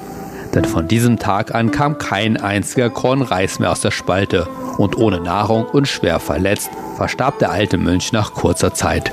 Denn 0.54 0.64
von 0.64 0.88
diesem 0.88 1.18
Tag 1.18 1.54
an 1.54 1.70
kam 1.70 1.98
kein 1.98 2.38
einziger 2.38 2.88
Korn 2.88 3.20
Reis 3.20 3.58
mehr 3.58 3.72
aus 3.72 3.82
der 3.82 3.90
Spalte 3.90 4.48
und 4.78 4.96
ohne 4.96 5.20
Nahrung 5.20 5.66
und 5.66 5.86
schwer 5.86 6.18
verletzt 6.18 6.70
verstarb 6.96 7.38
der 7.38 7.50
alte 7.50 7.76
Mönch 7.76 8.12
nach 8.12 8.32
kurzer 8.32 8.72
Zeit. 8.72 9.12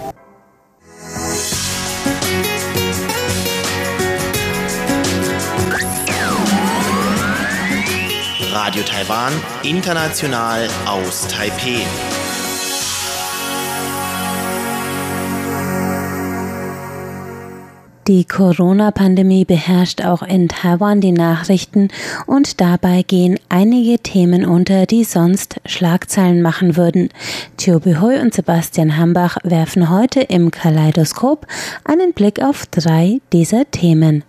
Taiwan, 9.03 9.33
international 9.63 10.65
aus 10.85 11.27
Taipeh. 11.27 11.81
Die 18.07 18.23
Corona-Pandemie 18.23 19.43
beherrscht 19.43 20.05
auch 20.05 20.21
in 20.21 20.47
Taiwan 20.47 21.01
die 21.01 21.11
Nachrichten 21.11 21.89
und 22.27 22.61
dabei 22.61 23.01
gehen 23.01 23.37
einige 23.49 23.99
Themen 23.99 24.45
unter, 24.45 24.85
die 24.85 25.03
sonst 25.03 25.59
Schlagzeilen 25.65 26.41
machen 26.41 26.77
würden. 26.77 27.09
Thio 27.57 27.81
Bihoy 27.81 28.21
und 28.21 28.33
Sebastian 28.33 28.95
Hambach 28.95 29.37
werfen 29.43 29.89
heute 29.89 30.21
im 30.21 30.49
Kaleidoskop 30.49 31.45
einen 31.83 32.13
Blick 32.13 32.41
auf 32.41 32.67
drei 32.67 33.19
dieser 33.33 33.69
Themen. 33.69 34.23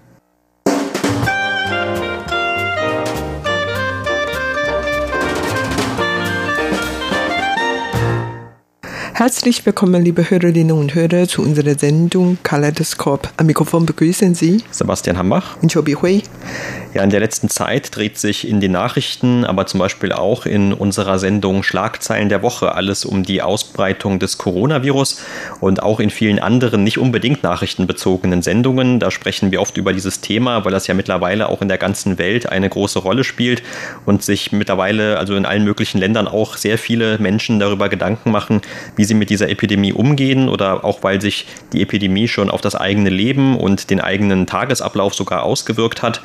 Herzlich 9.17 9.65
willkommen, 9.65 10.03
liebe 10.03 10.29
Hörerinnen 10.29 10.77
und 10.77 10.97
Hörer, 10.97 11.29
zu 11.29 11.41
unserer 11.43 11.79
Sendung 11.79 12.37
Kaleidoskop. 12.43 13.29
Am 13.37 13.47
Mikrofon 13.47 13.87
begrüßen 13.87 14.35
Sie 14.35 14.65
Sebastian 14.73 15.17
Hambach 15.17 15.57
und 15.63 15.73
Chobi 15.73 15.93
Hui. 15.95 16.25
Ja, 16.95 17.05
in 17.05 17.11
der 17.11 17.21
letzten 17.21 17.49
Zeit 17.49 17.95
dreht 17.95 18.19
sich 18.19 18.49
in 18.49 18.61
den 18.61 18.73
Nachrichten, 18.73 19.45
aber 19.45 19.67
zum 19.67 19.79
Beispiel 19.79 20.13
auch 20.13 20.47
in 20.47 20.73
unserer 20.73 21.21
Sendung 21.21 21.63
Schlagzeilen 21.63 22.29
der 22.29 22.43
Woche 22.43 22.75
alles 22.75 23.05
um 23.05 23.23
die 23.23 23.41
Ausbreitung 23.41 24.19
des 24.19 24.37
Coronavirus 24.37 25.23
und 25.61 25.81
auch 25.81 26.01
in 26.01 26.11
vielen 26.11 26.41
anderen 26.41 26.83
nicht 26.83 26.99
unbedingt 26.99 27.45
nachrichtenbezogenen 27.45 28.43
Sendungen. 28.43 28.99
Da 28.99 29.13
sprechen 29.13 29.53
wir 29.53 29.61
oft 29.61 29.77
über 29.77 29.93
dieses 29.93 30.23
Thema, 30.23 30.65
weil 30.65 30.73
das 30.73 30.89
ja 30.89 30.95
mittlerweile 30.95 31.49
auch 31.51 31.63
in 31.63 31.69
der 31.69 31.79
ganzen 31.79 32.19
Welt 32.19 32.49
eine 32.49 32.69
große 32.69 32.99
Rolle 32.99 33.23
spielt 33.23 33.63
und 34.07 34.25
sich 34.25 34.51
mittlerweile, 34.51 35.19
also 35.19 35.37
in 35.37 35.47
allen 35.47 35.63
möglichen 35.63 35.99
Ländern 35.99 36.27
auch 36.27 36.57
sehr 36.57 36.79
viele 36.79 37.19
Menschen 37.19 37.61
darüber 37.61 37.89
Gedanken 37.89 38.33
machen, 38.33 38.61
wie 38.97 39.04
sie 39.05 39.15
mit 39.15 39.31
dieser 39.31 39.49
Epidemie 39.49 39.93
umgehen 39.93 40.49
oder 40.49 40.85
auch 40.85 41.03
weil 41.03 41.21
sich 41.21 41.47
die 41.73 41.83
Epidemie 41.83 42.29
schon 42.29 42.51
auf 42.51 42.61
das 42.61 42.75
eigene 42.75 43.11
Leben 43.11 43.57
und 43.57 43.91
den 43.91 44.01
eigenen 44.01 44.47
Tagesablauf 44.47 45.15
sogar 45.15 45.43
ausgewirkt 45.43 46.03
hat. 46.03 46.21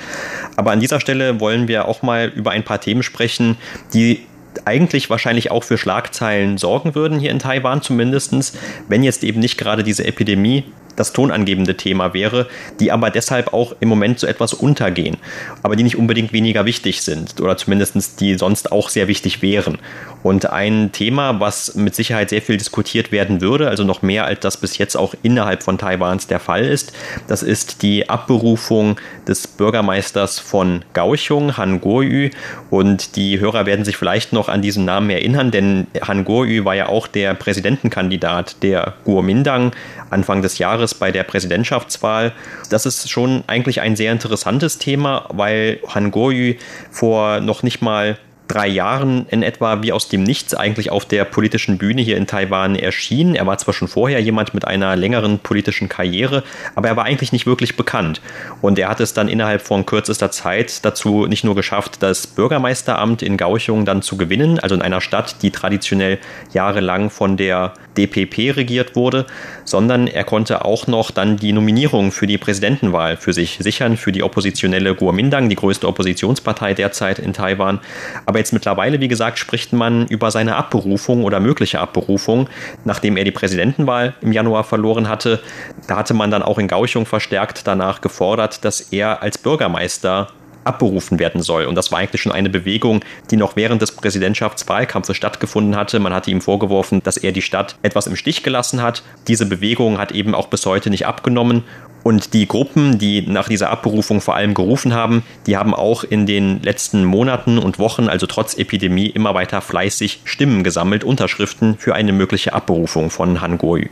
Aber 0.56 0.72
an 0.72 0.80
dieser 0.80 1.00
Stelle 1.00 1.40
wollen 1.40 1.68
wir 1.68 1.88
auch 1.88 2.02
mal 2.02 2.32
über 2.36 2.52
ein 2.52 2.64
paar 2.64 2.82
Themen 2.82 3.04
sprechen, 3.04 3.58
die 3.94 4.22
eigentlich 4.66 5.10
wahrscheinlich 5.10 5.52
auch 5.52 5.64
für 5.64 5.78
Schlagzeilen 5.78 6.58
sorgen 6.58 6.96
würden 6.96 7.20
hier 7.20 7.32
in 7.32 7.40
Taiwan 7.40 7.82
zumindestens, 7.82 8.54
wenn 8.88 9.04
jetzt 9.04 9.24
eben 9.24 9.40
nicht 9.40 9.58
gerade 9.58 9.84
diese 9.84 10.06
Epidemie 10.06 10.64
das 11.00 11.14
tonangebende 11.14 11.78
Thema 11.78 12.14
wäre, 12.14 12.48
die 12.80 12.92
aber 12.92 13.10
deshalb 13.10 13.54
auch 13.54 13.76
im 13.80 13.90
Moment 13.90 14.20
so 14.20 14.28
etwas 14.28 14.54
untergehen, 14.54 15.18
aber 15.64 15.76
die 15.76 15.84
nicht 15.84 15.98
unbedingt 15.98 16.34
weniger 16.34 16.66
wichtig 16.66 17.02
sind 17.02 17.40
oder 17.40 17.58
zumindest 17.58 18.20
die 18.20 18.36
sonst 18.38 18.72
auch 18.72 18.90
sehr 18.90 19.08
wichtig 19.08 19.42
wären. 19.42 19.78
Und 20.22 20.50
ein 20.52 20.92
Thema, 20.92 21.40
was 21.40 21.76
mit 21.76 21.96
Sicherheit 21.96 22.30
sehr 22.30 22.42
viel 22.42 22.58
diskutiert 22.58 23.12
werden 23.12 23.40
würde, 23.40 23.70
also 23.70 23.84
noch 23.84 24.02
mehr 24.02 24.26
als 24.26 24.42
das 24.42 24.58
bis 24.58 24.78
jetzt 24.78 24.98
auch 24.98 25.16
innerhalb 25.24 25.64
von 25.64 25.78
Taiwans 25.78 26.28
der 26.28 26.40
Fall 26.40 26.66
ist, 26.66 26.92
das 27.28 27.42
ist 27.42 27.82
die 27.82 28.10
Abberufung 28.10 28.98
des 29.28 29.48
Bürgermeisters 29.48 30.40
von 30.40 30.84
Kaohsiung, 30.94 31.56
Han 31.58 31.80
Guoyu. 31.80 32.30
Und 32.70 33.16
die 33.16 33.40
Hörer 33.40 33.66
werden 33.66 33.86
sich 33.86 33.96
vielleicht 33.96 34.34
noch 34.34 34.50
an 34.50 34.62
diesen 34.62 34.84
Namen 34.84 35.10
erinnern, 35.10 35.52
denn 35.52 35.88
Han 36.06 36.26
Guoyu 36.26 36.66
war 36.66 36.76
ja 36.76 36.90
auch 36.90 37.08
der 37.08 37.34
Präsidentenkandidat 37.34 38.62
der 38.62 38.96
Kuomintang 39.06 39.72
Anfang 40.10 40.42
des 40.42 40.58
Jahres 40.58 40.89
bei 40.94 41.12
der 41.12 41.24
Präsidentschaftswahl. 41.24 42.34
Das 42.70 42.86
ist 42.86 43.10
schon 43.10 43.44
eigentlich 43.48 43.82
ein 43.82 43.96
sehr 43.96 44.12
interessantes 44.12 44.78
Thema, 44.78 45.26
weil 45.32 45.80
Han 45.88 46.12
Guoyu 46.12 46.56
vor 46.92 47.40
noch 47.40 47.64
nicht 47.64 47.82
mal 47.82 48.18
drei 48.50 48.68
Jahren 48.68 49.28
in 49.30 49.44
etwa 49.44 49.82
wie 49.82 49.94
aus 49.94 50.10
dem 50.10 50.24
Nichts 50.24 50.54
eigentlich 50.54 50.92
auf 50.92 51.06
der 51.06 51.24
politischen 51.24 51.78
Bühne 51.78 52.02
hier 52.02 52.18
in 52.18 52.28
Taiwan 52.28 52.76
erschien. 52.76 53.36
Er 53.36 53.46
war 53.46 53.58
zwar 53.58 53.74
schon 53.74 53.88
vorher 53.88 54.20
jemand 54.20 54.54
mit 54.54 54.66
einer 54.66 54.96
längeren 54.96 55.40
politischen 55.40 55.88
Karriere, 55.88 56.44
aber 56.76 56.90
er 56.90 56.98
war 56.98 57.06
eigentlich 57.06 57.32
nicht 57.32 57.46
wirklich 57.46 57.78
bekannt. 57.78 58.22
Und 58.62 58.78
er 58.78 58.90
hat 58.90 59.00
es 59.00 59.14
dann 59.14 59.30
innerhalb 59.30 59.62
von 59.62 59.86
kürzester 59.86 60.32
Zeit 60.32 60.84
dazu 60.84 61.28
nicht 61.28 61.44
nur 61.44 61.56
geschafft, 61.56 62.02
das 62.02 62.28
Bürgermeisteramt 62.28 63.22
in 63.22 63.38
Kaohsiung 63.38 63.86
dann 63.86 64.02
zu 64.02 64.18
gewinnen, 64.18 64.60
also 64.60 64.76
in 64.76 64.82
einer 64.82 65.02
Stadt, 65.02 65.42
die 65.44 65.52
traditionell 65.52 66.18
jahrelang 66.52 67.10
von 67.12 67.38
der 67.38 67.74
DPP 67.98 68.56
regiert 68.56 68.96
wurde, 68.96 69.26
sondern 69.66 70.08
er 70.08 70.24
konnte 70.24 70.66
auch 70.66 70.88
noch 70.88 71.12
dann 71.12 71.38
die 71.38 71.54
Nominierung 71.54 72.12
für 72.12 72.28
die 72.28 72.38
Präsidentenwahl 72.38 73.18
für 73.18 73.34
sich 73.34 73.58
sichern, 73.62 73.98
für 73.98 74.12
die 74.12 74.24
oppositionelle 74.24 74.96
Kuomintang, 74.96 75.50
die 75.50 75.56
größte 75.56 75.88
Oppositionspartei 75.88 76.74
derzeit 76.74 77.20
in 77.20 77.34
Taiwan. 77.34 77.80
Aber 78.26 78.40
jetzt 78.40 78.54
mittlerweile, 78.54 79.00
wie 79.00 79.08
gesagt, 79.08 79.40
spricht 79.40 79.74
man 79.74 80.08
über 80.08 80.32
seine 80.32 80.56
Abberufung 80.56 81.24
oder 81.24 81.40
mögliche 81.40 81.80
Abberufung, 81.80 82.50
nachdem 82.86 83.18
er 83.18 83.24
die 83.24 83.32
Präsidentenwahl 83.32 84.14
im 84.22 84.32
Januar 84.32 84.64
verloren 84.64 85.10
hatte. 85.10 85.40
Da 85.88 85.98
hatte 85.98 86.14
man 86.14 86.32
dann 86.32 86.44
auch 86.44 86.58
in 86.58 86.68
Gauchung 86.68 87.06
verstärkt 87.06 87.68
danach 87.68 88.02
gefordert, 88.02 88.64
dass 88.64 88.82
er 88.82 89.22
als 89.22 89.38
Bürgermeister 89.38 90.30
abberufen 90.64 91.20
werden 91.20 91.42
soll. 91.42 91.66
Und 91.66 91.76
das 91.76 91.92
war 91.92 92.00
eigentlich 92.00 92.22
schon 92.22 92.32
eine 92.32 92.50
Bewegung, 92.50 93.04
die 93.32 93.38
noch 93.38 93.56
während 93.56 93.82
des 93.82 93.92
Präsidentschaftswahlkampfes 93.92 95.16
stattgefunden 95.16 95.76
hatte. 95.76 96.00
Man 96.00 96.14
hatte 96.14 96.32
ihm 96.32 96.42
vorgeworfen, 96.42 97.02
dass 97.04 97.18
er 97.18 97.32
die 97.32 97.42
Stadt 97.42 97.78
etwas 97.82 98.08
im 98.08 98.16
Stich 98.16 98.44
gelassen 98.44 98.82
hat. 98.82 99.04
Diese 99.28 99.46
Bewegung 99.46 99.98
hat 99.98 100.12
eben 100.12 100.36
auch 100.36 100.48
bis 100.48 100.66
heute 100.66 100.90
nicht 100.90 101.06
abgenommen. 101.06 101.64
Und 102.04 102.34
die 102.34 102.48
Gruppen, 102.48 102.98
die 102.98 103.22
nach 103.22 103.50
dieser 103.50 103.70
Abberufung 103.70 104.22
vor 104.22 104.36
allem 104.36 104.54
gerufen 104.54 104.94
haben, 104.94 105.24
die 105.48 105.58
haben 105.58 105.74
auch 105.74 106.04
in 106.04 106.26
den 106.26 106.62
letzten 106.62 107.04
Monaten 107.04 107.58
und 107.58 107.80
Wochen, 107.80 108.08
also 108.08 108.26
trotz 108.26 108.58
Epidemie, 108.58 109.08
immer 109.08 109.34
weiter 109.34 109.62
fleißig 109.62 110.22
Stimmen 110.24 110.64
gesammelt, 110.64 111.04
Unterschriften 111.04 111.76
für 111.78 111.96
eine 111.96 112.14
mögliche 112.14 112.54
Abberufung 112.54 113.10
von 113.10 113.42
Han 113.42 113.58
Guoyu. 113.58 113.88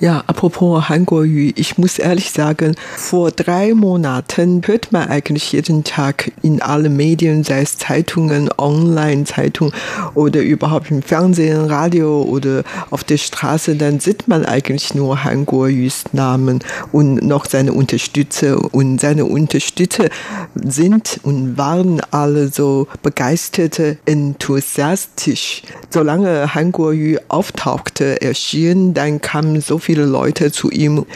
Ja, 0.00 0.24
apropos 0.26 0.88
Han 0.88 1.06
Guoyu, 1.06 1.52
ich 1.54 1.78
muss 1.78 1.98
ehrlich 1.98 2.30
sagen, 2.30 2.74
vor 2.96 3.30
drei 3.30 3.74
Monaten 3.74 4.62
hört 4.64 4.92
man 4.92 5.08
eigentlich 5.08 5.52
jeden 5.52 5.84
Tag 5.84 6.32
in 6.42 6.62
allen 6.62 6.96
Medien, 6.96 7.44
sei 7.44 7.62
es 7.62 7.78
Zeitungen, 7.78 8.50
Online-Zeitungen 8.56 9.72
oder 10.14 10.40
überhaupt 10.40 10.90
im 10.90 11.02
Fernsehen, 11.02 11.66
Radio 11.66 12.22
oder 12.22 12.64
auf 12.90 13.04
der 13.04 13.18
Straße, 13.18 13.76
dann 13.76 14.00
sieht 14.00 14.28
man 14.28 14.44
eigentlich 14.44 14.94
nur 14.94 15.24
Han 15.24 15.46
Guoyus 15.46 16.04
Namen 16.12 16.60
und 16.92 17.22
noch 17.34 17.46
seine 17.46 17.72
Unterstützer 17.72 18.72
und 18.72 19.00
seine 19.00 19.24
Unterstützer 19.24 20.08
sind 20.54 21.18
und 21.24 21.58
waren 21.58 22.00
alle 22.12 22.46
so 22.46 22.86
begeisterte, 23.02 23.98
enthusiastisch. 24.06 25.62
Solange 25.90 26.54
Han 26.54 26.70
Guoyu 26.70 27.18
auftauchte, 27.26 28.22
erschien, 28.22 28.94
dann 28.94 29.20
kamen 29.20 29.60
so 29.60 29.78
viele 29.78 30.04
Leute 30.04 30.52
zu 30.52 30.70
ihm. 30.70 31.06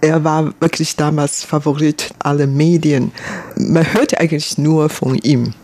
Er 0.00 0.22
war 0.22 0.54
wirklich 0.60 0.94
damals 0.94 1.42
Favorit 1.42 2.10
aller 2.20 2.46
Medien. 2.46 3.10
Man 3.56 3.92
hörte 3.94 4.20
eigentlich 4.20 4.56
nur 4.56 4.88
von 4.90 5.16
ihm. 5.16 5.54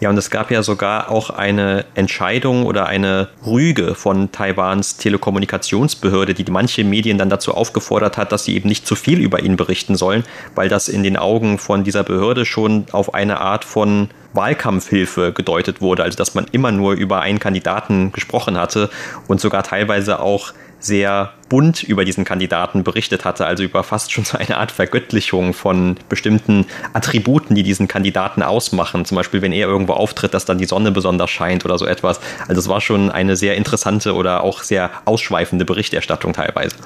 Ja, 0.00 0.10
und 0.10 0.18
es 0.18 0.30
gab 0.30 0.50
ja 0.50 0.62
sogar 0.62 1.10
auch 1.10 1.30
eine 1.30 1.84
Entscheidung 1.94 2.66
oder 2.66 2.86
eine 2.86 3.28
Rüge 3.46 3.94
von 3.94 4.32
Taiwans 4.32 4.96
Telekommunikationsbehörde, 4.96 6.34
die 6.34 6.44
manche 6.50 6.84
Medien 6.84 7.18
dann 7.18 7.30
dazu 7.30 7.54
aufgefordert 7.54 8.18
hat, 8.18 8.32
dass 8.32 8.44
sie 8.44 8.54
eben 8.54 8.68
nicht 8.68 8.86
zu 8.86 8.96
viel 8.96 9.20
über 9.20 9.40
ihn 9.42 9.56
berichten 9.56 9.96
sollen, 9.96 10.24
weil 10.54 10.68
das 10.68 10.88
in 10.88 11.02
den 11.02 11.16
Augen 11.16 11.58
von 11.58 11.84
dieser 11.84 12.02
Behörde 12.02 12.44
schon 12.44 12.86
auf 12.92 13.14
eine 13.14 13.40
Art 13.40 13.64
von 13.64 14.08
Wahlkampfhilfe 14.34 15.32
gedeutet 15.32 15.80
wurde, 15.80 16.02
also 16.02 16.16
dass 16.16 16.34
man 16.34 16.46
immer 16.50 16.72
nur 16.72 16.94
über 16.94 17.20
einen 17.20 17.38
Kandidaten 17.38 18.12
gesprochen 18.12 18.58
hatte 18.58 18.90
und 19.28 19.40
sogar 19.40 19.62
teilweise 19.62 20.20
auch 20.20 20.52
sehr 20.84 21.32
bunt 21.48 21.82
über 21.82 22.04
diesen 22.04 22.24
Kandidaten 22.24 22.84
berichtet 22.84 23.24
hatte, 23.24 23.46
also 23.46 23.62
über 23.62 23.82
fast 23.84 24.12
schon 24.12 24.24
so 24.24 24.36
eine 24.36 24.56
Art 24.56 24.72
Vergöttlichung 24.72 25.54
von 25.54 25.96
bestimmten 26.08 26.66
Attributen, 26.92 27.54
die 27.54 27.62
diesen 27.62 27.88
Kandidaten 27.88 28.42
ausmachen. 28.42 29.04
Zum 29.04 29.16
Beispiel, 29.16 29.40
wenn 29.40 29.52
er 29.52 29.68
irgendwo 29.68 29.92
auftritt, 29.92 30.34
dass 30.34 30.44
dann 30.44 30.58
die 30.58 30.64
Sonne 30.64 30.90
besonders 30.90 31.30
scheint 31.30 31.64
oder 31.64 31.78
so 31.78 31.86
etwas. 31.86 32.20
Also 32.48 32.60
es 32.60 32.68
war 32.68 32.80
schon 32.80 33.10
eine 33.10 33.36
sehr 33.36 33.56
interessante 33.56 34.14
oder 34.14 34.42
auch 34.42 34.62
sehr 34.62 34.90
ausschweifende 35.04 35.64
Berichterstattung 35.64 36.32
teilweise. 36.32 36.76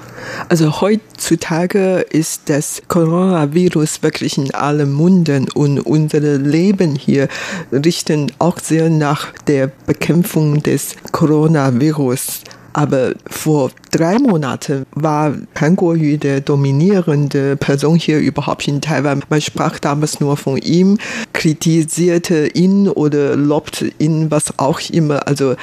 Also 0.49 0.81
heutzutage 0.81 2.05
ist 2.09 2.49
das 2.49 2.81
Coronavirus 2.87 4.03
wirklich 4.03 4.37
in 4.37 4.53
allen 4.53 4.91
Munden 4.91 5.49
und 5.49 5.79
unser 5.79 6.19
Leben 6.19 6.95
hier 6.95 7.27
richten 7.71 8.31
auch 8.39 8.59
sehr 8.59 8.89
nach 8.89 9.27
der 9.47 9.71
Bekämpfung 9.87 10.61
des 10.63 10.95
Coronavirus. 11.11 12.41
Aber 12.73 13.13
vor 13.27 13.71
drei 13.91 14.19
Monaten 14.19 14.85
war 14.91 15.33
Han 15.59 15.75
Kuo-yu 15.75 16.17
der 16.17 16.41
dominierende 16.41 17.55
Person 17.55 17.97
hier 17.97 18.19
überhaupt 18.19 18.67
in 18.67 18.81
Taiwan. 18.81 19.23
Man 19.29 19.41
sprach 19.41 19.79
damals 19.79 20.19
nur 20.19 20.37
von 20.37 20.57
ihm, 20.57 20.97
kritisierte 21.33 22.47
ihn 22.47 22.87
oder 22.87 23.35
lobte 23.35 23.91
ihn, 23.99 24.31
was 24.31 24.57
auch 24.57 24.79
immer. 24.91 25.27
Also 25.27 25.55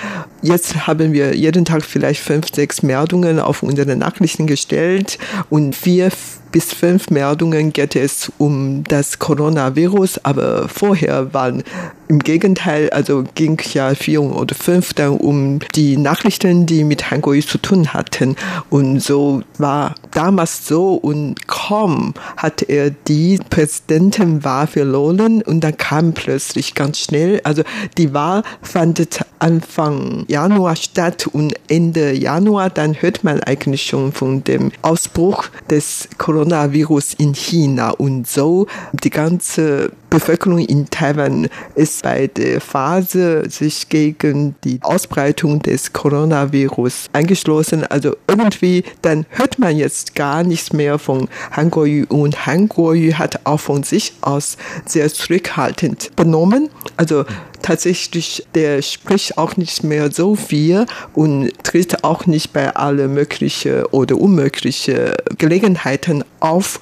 jetzt 0.42 0.86
haben 0.86 1.12
wir 1.12 1.36
jeden 1.36 1.64
Tag 1.64 1.84
vielleicht 1.84 2.20
fünf, 2.20 2.46
sechs 2.54 2.82
Meldungen 2.82 3.38
auf 3.40 3.62
unsere 3.62 3.96
Nachrichten 3.96 4.46
gestellt 4.46 5.18
und 5.50 5.74
vier 5.74 6.10
bis 6.56 6.72
fünf 6.72 7.10
Meldungen 7.10 7.70
geht 7.70 7.94
es 7.96 8.32
um 8.38 8.82
das 8.84 9.18
Coronavirus, 9.18 10.24
aber 10.24 10.70
vorher 10.70 11.34
waren 11.34 11.62
im 12.08 12.18
Gegenteil, 12.18 12.88
also 12.88 13.24
ging 13.34 13.60
ja 13.74 13.94
vier 13.94 14.22
oder 14.22 14.54
fünf 14.54 14.94
dann 14.94 15.18
um 15.18 15.58
die 15.74 15.98
Nachrichten, 15.98 16.64
die 16.64 16.84
mit 16.84 17.10
Hangui 17.10 17.42
zu 17.42 17.58
tun 17.58 17.92
hatten. 17.92 18.36
Und 18.70 19.00
so 19.00 19.42
war 19.58 19.96
damals 20.16 20.66
so 20.66 20.94
und 20.94 21.46
kaum 21.46 22.14
hat 22.36 22.62
er 22.62 22.90
die 22.90 23.38
Präsidentenwahl 23.50 24.66
verloren 24.66 25.42
und 25.42 25.60
dann 25.60 25.76
kam 25.76 26.14
plötzlich 26.14 26.74
ganz 26.74 26.98
schnell, 26.98 27.40
also 27.44 27.62
die 27.98 28.14
Wahl 28.14 28.42
fand 28.62 29.06
Anfang 29.38 30.24
Januar 30.28 30.76
statt 30.76 31.26
und 31.26 31.54
Ende 31.68 32.12
Januar, 32.12 32.70
dann 32.70 32.94
hört 32.94 33.24
man 33.24 33.40
eigentlich 33.40 33.82
schon 33.82 34.12
von 34.12 34.42
dem 34.44 34.72
Ausbruch 34.80 35.44
des 35.68 36.08
Coronavirus 36.16 37.14
in 37.14 37.34
China 37.34 37.90
und 37.90 38.26
so 38.26 38.66
die 38.92 39.10
ganze 39.10 39.92
Bevölkerung 40.08 40.60
in 40.60 40.88
Taiwan 40.88 41.48
ist 41.74 42.02
bei 42.02 42.28
der 42.28 42.60
Phase 42.60 43.50
sich 43.50 43.88
gegen 43.88 44.54
die 44.64 44.78
Ausbreitung 44.82 45.60
des 45.60 45.92
Coronavirus 45.92 47.08
angeschlossen. 47.12 47.84
Also 47.84 48.16
irgendwie, 48.28 48.84
dann 49.02 49.26
hört 49.30 49.58
man 49.58 49.76
jetzt 49.76 50.05
gar 50.14 50.42
nichts 50.44 50.72
mehr 50.72 50.98
von 50.98 51.28
Hanguoyu 51.50 52.06
und 52.08 52.46
Hanguoyu 52.46 53.14
hat 53.14 53.40
auch 53.44 53.60
von 53.60 53.82
sich 53.82 54.12
aus 54.20 54.56
sehr 54.84 55.12
zurückhaltend 55.12 56.14
benommen. 56.16 56.70
Also 56.96 57.24
tatsächlich, 57.62 58.46
der 58.54 58.80
spricht 58.82 59.38
auch 59.38 59.56
nicht 59.56 59.82
mehr 59.82 60.10
so 60.12 60.36
viel 60.36 60.86
und 61.14 61.50
tritt 61.64 62.04
auch 62.04 62.26
nicht 62.26 62.52
bei 62.52 62.74
alle 62.74 63.08
möglichen 63.08 63.84
oder 63.86 64.16
unmöglichen 64.16 65.12
Gelegenheiten 65.36 66.24
auf. 66.40 66.80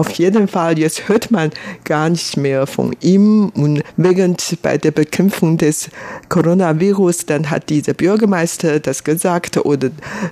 Auf 0.00 0.12
jeden 0.12 0.48
Fall, 0.48 0.78
jetzt 0.78 1.10
hört 1.10 1.30
man 1.30 1.50
gar 1.84 2.08
nicht 2.08 2.38
mehr 2.38 2.66
von 2.66 2.96
ihm 3.02 3.50
und 3.50 3.82
während 3.98 4.56
bei 4.62 4.78
der 4.78 4.92
Bekämpfung 4.92 5.58
des 5.58 5.90
Coronavirus, 6.30 7.26
dann 7.26 7.50
hat 7.50 7.68
dieser 7.68 7.92
Bürgermeister 7.92 8.80
das 8.80 9.04
gesagt 9.04 9.58
oder 9.58 9.90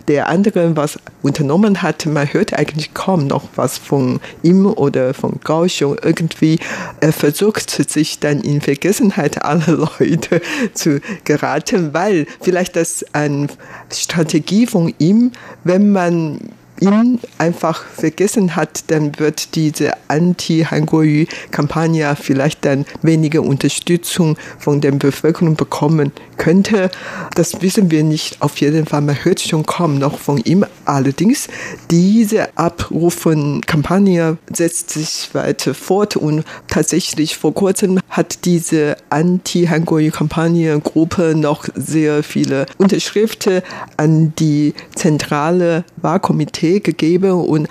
der 0.08 0.28
andere 0.28 0.74
was 0.74 0.98
unternommen 1.20 1.82
hat, 1.82 2.06
man 2.06 2.32
hört 2.32 2.54
eigentlich 2.54 2.94
kaum 2.94 3.26
noch 3.26 3.46
was 3.56 3.76
von 3.76 4.20
ihm 4.42 4.64
oder 4.64 5.12
von 5.12 5.38
Kaohsiung. 5.44 5.98
Irgendwie 6.02 6.58
er 7.00 7.12
versucht 7.12 7.68
sich 7.68 8.20
dann 8.20 8.40
in 8.40 8.62
Vergessenheit 8.62 9.44
aller 9.44 9.90
Leute 9.98 10.40
zu 10.72 11.02
geraten, 11.24 11.92
weil 11.92 12.26
vielleicht 12.40 12.74
das 12.74 13.04
eine 13.12 13.48
Strategie 13.92 14.66
von 14.66 14.94
ihm, 14.98 15.32
wenn 15.64 15.92
man 15.92 16.38
ihn 16.80 17.20
einfach 17.38 17.84
vergessen 17.84 18.56
hat, 18.56 18.90
dann 18.90 19.16
wird 19.18 19.54
diese 19.54 19.92
Anti-Hanguoyu-Kampagne 20.08 22.16
vielleicht 22.20 22.64
dann 22.64 22.84
weniger 23.02 23.42
Unterstützung 23.42 24.36
von 24.58 24.80
der 24.80 24.90
Bevölkerung 24.92 25.56
bekommen 25.56 26.12
könnte. 26.36 26.90
Das 27.34 27.60
wissen 27.62 27.90
wir 27.90 28.04
nicht. 28.04 28.40
Auf 28.40 28.58
jeden 28.58 28.86
Fall, 28.86 29.00
man 29.00 29.24
hört 29.24 29.40
schon 29.40 29.66
kaum 29.66 29.98
noch 29.98 30.18
von 30.18 30.38
ihm. 30.38 30.64
Allerdings, 30.84 31.48
diese 31.90 32.56
Abrufen-Kampagne 32.56 34.38
setzt 34.52 34.90
sich 34.90 35.30
weiter 35.32 35.74
fort 35.74 36.14
und 36.16 36.44
tatsächlich 36.68 37.36
vor 37.36 37.52
kurzem 37.54 37.98
hat 38.08 38.44
diese 38.44 38.96
Anti-Hanguoyu-Kampagne-Gruppe 39.10 41.34
noch 41.36 41.66
sehr 41.74 42.22
viele 42.22 42.66
Unterschriften 42.78 43.62
an 43.96 44.32
die 44.38 44.74
zentrale 44.94 45.82
Wahlkomitee 45.96 46.67
gegeben 46.76 47.32
und 47.32 47.68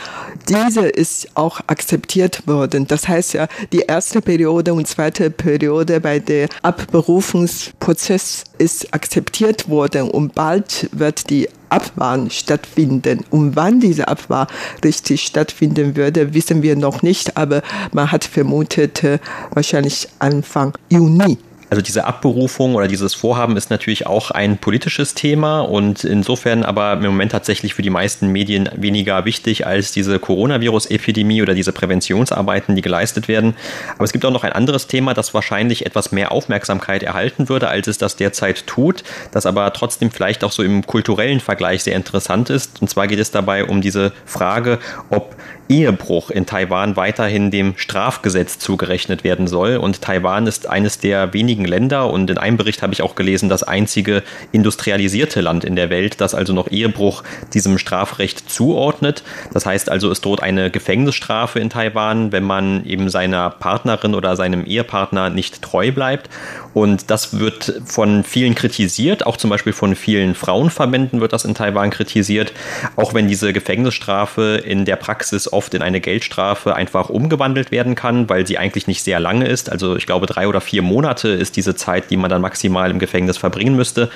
diese 0.50 0.88
ist 0.88 1.30
auch 1.36 1.60
akzeptiert 1.68 2.48
worden. 2.48 2.88
Das 2.88 3.08
heißt 3.08 3.34
ja, 3.34 3.48
die 3.72 3.80
erste 3.88 4.22
Periode 4.22 4.74
und 4.74 4.88
zweite 4.88 5.30
Periode 5.30 6.00
bei 6.00 6.20
der 6.20 6.50
Abberufungsprozess 6.62 8.44
ist 8.58 8.94
akzeptiert 8.94 9.70
worden 9.70 10.10
und 10.10 10.36
bald 10.36 10.90
wird 10.92 11.30
die 11.30 11.50
Abwahl 11.70 12.32
stattfinden. 12.32 13.26
Und 13.30 13.56
wann 13.56 13.80
diese 13.80 14.08
Abwahl 14.08 14.48
richtig 14.84 15.22
stattfinden 15.24 15.96
würde, 15.96 16.34
wissen 16.34 16.62
wir 16.62 16.76
noch 16.76 17.02
nicht, 17.02 17.38
aber 17.38 17.62
man 17.92 18.12
hat 18.12 18.24
vermutet, 18.24 19.04
äh, 19.04 19.20
wahrscheinlich 19.54 20.08
Anfang 20.20 20.74
Juni. 20.90 21.38
Also 21.70 21.82
diese 21.82 22.06
Abberufung 22.06 22.76
oder 22.76 22.88
dieses 22.88 23.14
Vorhaben 23.14 23.58
ist 23.58 23.70
natürlich 23.70 24.08
auch 24.08 24.32
ein 24.32 24.58
politisches 24.58 25.14
Thema 25.16 25.60
und 25.60 26.06
insofern 26.06 26.64
aber 26.64 26.94
im 26.94 27.04
Moment 27.04 27.34
tatsächlich 27.34 27.74
für 27.74 27.82
die 27.82 27.90
meisten 27.90 28.30
Medien 28.32 28.70
weniger 28.76 29.26
wichtig 29.26 29.68
als 29.68 29.92
diese 29.92 30.18
Coronavirus-Epidemie 30.18 31.42
oder 31.42 31.54
diese 31.54 31.74
Präventionsarbeiten, 31.74 32.76
die 32.76 32.82
geleistet 32.82 33.28
werden. 33.28 33.56
Aber 33.96 34.06
es 34.06 34.14
gibt 34.14 34.24
auch 34.24 34.32
noch 34.32 34.46
ein 34.46 34.54
anderes 34.54 34.88
Thema, 34.88 35.14
das 35.14 35.34
wahrscheinlich 35.34 35.86
etwas 35.86 36.14
mehr 36.14 36.32
Aufmerksamkeit 36.32 37.04
erhalten 37.04 37.50
würde, 37.50 37.68
als 37.68 37.88
es 37.88 37.98
das 37.98 38.16
derzeit 38.16 38.66
tut, 38.66 39.04
das 39.32 39.46
aber 39.46 39.72
trotzdem 39.74 40.10
vielleicht 40.10 40.46
auch 40.46 40.54
so 40.54 40.64
im 40.64 40.88
kulturellen 40.88 41.42
Vergleich 41.42 41.84
sehr 41.84 41.96
interessant 41.96 42.50
ist. 42.50 42.82
Und 42.82 42.90
zwar 42.90 43.08
geht 43.08 43.20
es 43.20 43.32
dabei 43.32 43.66
um 43.66 43.82
diese 43.82 44.14
Frage, 44.26 44.80
ob 45.10 45.36
Ehebruch 45.70 46.30
in 46.30 46.46
Taiwan 46.46 46.96
weiterhin 46.96 47.52
dem 47.52 47.74
Strafgesetz 47.78 48.60
zugerechnet 48.60 49.24
werden 49.24 49.48
soll. 49.48 49.78
Und 49.78 50.02
Taiwan 50.02 50.48
ist 50.48 50.68
eines 50.70 51.00
der 51.00 51.34
wenigen 51.34 51.66
Länder 51.66 52.12
und 52.12 52.30
in 52.30 52.38
einem 52.38 52.58
Bericht 52.58 52.82
habe 52.82 52.94
ich 52.94 53.02
auch 53.02 53.16
gelesen, 53.16 53.50
das 53.50 53.64
einzige 53.64 54.24
industrialisierte 54.52 55.42
Land 55.42 55.64
in 55.66 55.76
der 55.76 55.90
Welt, 55.90 56.22
das 56.22 56.34
also 56.36 56.54
noch 56.54 56.70
Ehebruch 56.70 57.24
diesem 57.54 57.78
Strafrecht 57.78 58.50
zuordnet. 58.50 59.24
Das 59.54 59.66
heißt 59.66 59.90
also, 59.90 60.12
es 60.12 60.22
droht 60.22 60.42
eine 60.42 60.72
Gefängnisstrafe 60.72 61.60
in 61.60 61.70
Taiwan, 61.70 62.32
wenn 62.32 62.44
man 62.44 62.86
eben 62.86 63.10
seiner 63.10 63.50
Partnerin 63.50 64.16
oder 64.16 64.36
seinem 64.36 64.66
Ehepartner 64.66 65.30
nicht 65.30 65.62
treu 65.62 65.92
bleibt. 65.92 66.30
Und 66.78 67.10
das 67.10 67.40
wird 67.40 67.82
von 67.86 68.24
vielen 68.24 68.54
kritisiert, 68.54 69.26
auch 69.26 69.38
zum 69.38 69.50
Beispiel 69.50 69.74
von 69.74 69.96
vielen 69.96 70.36
Frauenverbänden 70.36 71.22
wird 71.22 71.34
das 71.34 71.44
in 71.44 71.56
Taiwan 71.56 71.90
kritisiert, 71.90 72.54
auch 72.96 73.16
wenn 73.16 73.28
diese 73.28 73.52
Gefängnisstrafe 73.52 74.62
in 74.64 74.86
der 74.86 74.96
Praxis 74.96 75.52
oft 75.52 75.74
in 75.74 75.82
eine 75.82 76.02
Geldstrafe 76.02 76.76
einfach 76.76 77.10
umgewandelt 77.10 77.72
werden 77.72 77.96
kann, 77.96 78.30
weil 78.30 78.46
sie 78.46 78.60
eigentlich 78.60 78.86
nicht 78.86 79.02
sehr 79.02 79.20
lange 79.20 79.48
ist. 79.48 79.72
Also 79.72 79.96
ich 79.96 80.06
glaube, 80.06 80.28
drei 80.28 80.48
oder 80.48 80.62
vier 80.62 80.84
Monate 80.84 81.30
ist 81.30 81.56
diese 81.56 81.74
Zeit, 81.74 82.12
die 82.12 82.18
man 82.18 82.30
dann 82.30 82.44
maximal 82.44 82.92
im 82.92 83.00
Gefängnis 83.00 83.40
verbringen 83.40 83.76
müsste. 83.76 84.12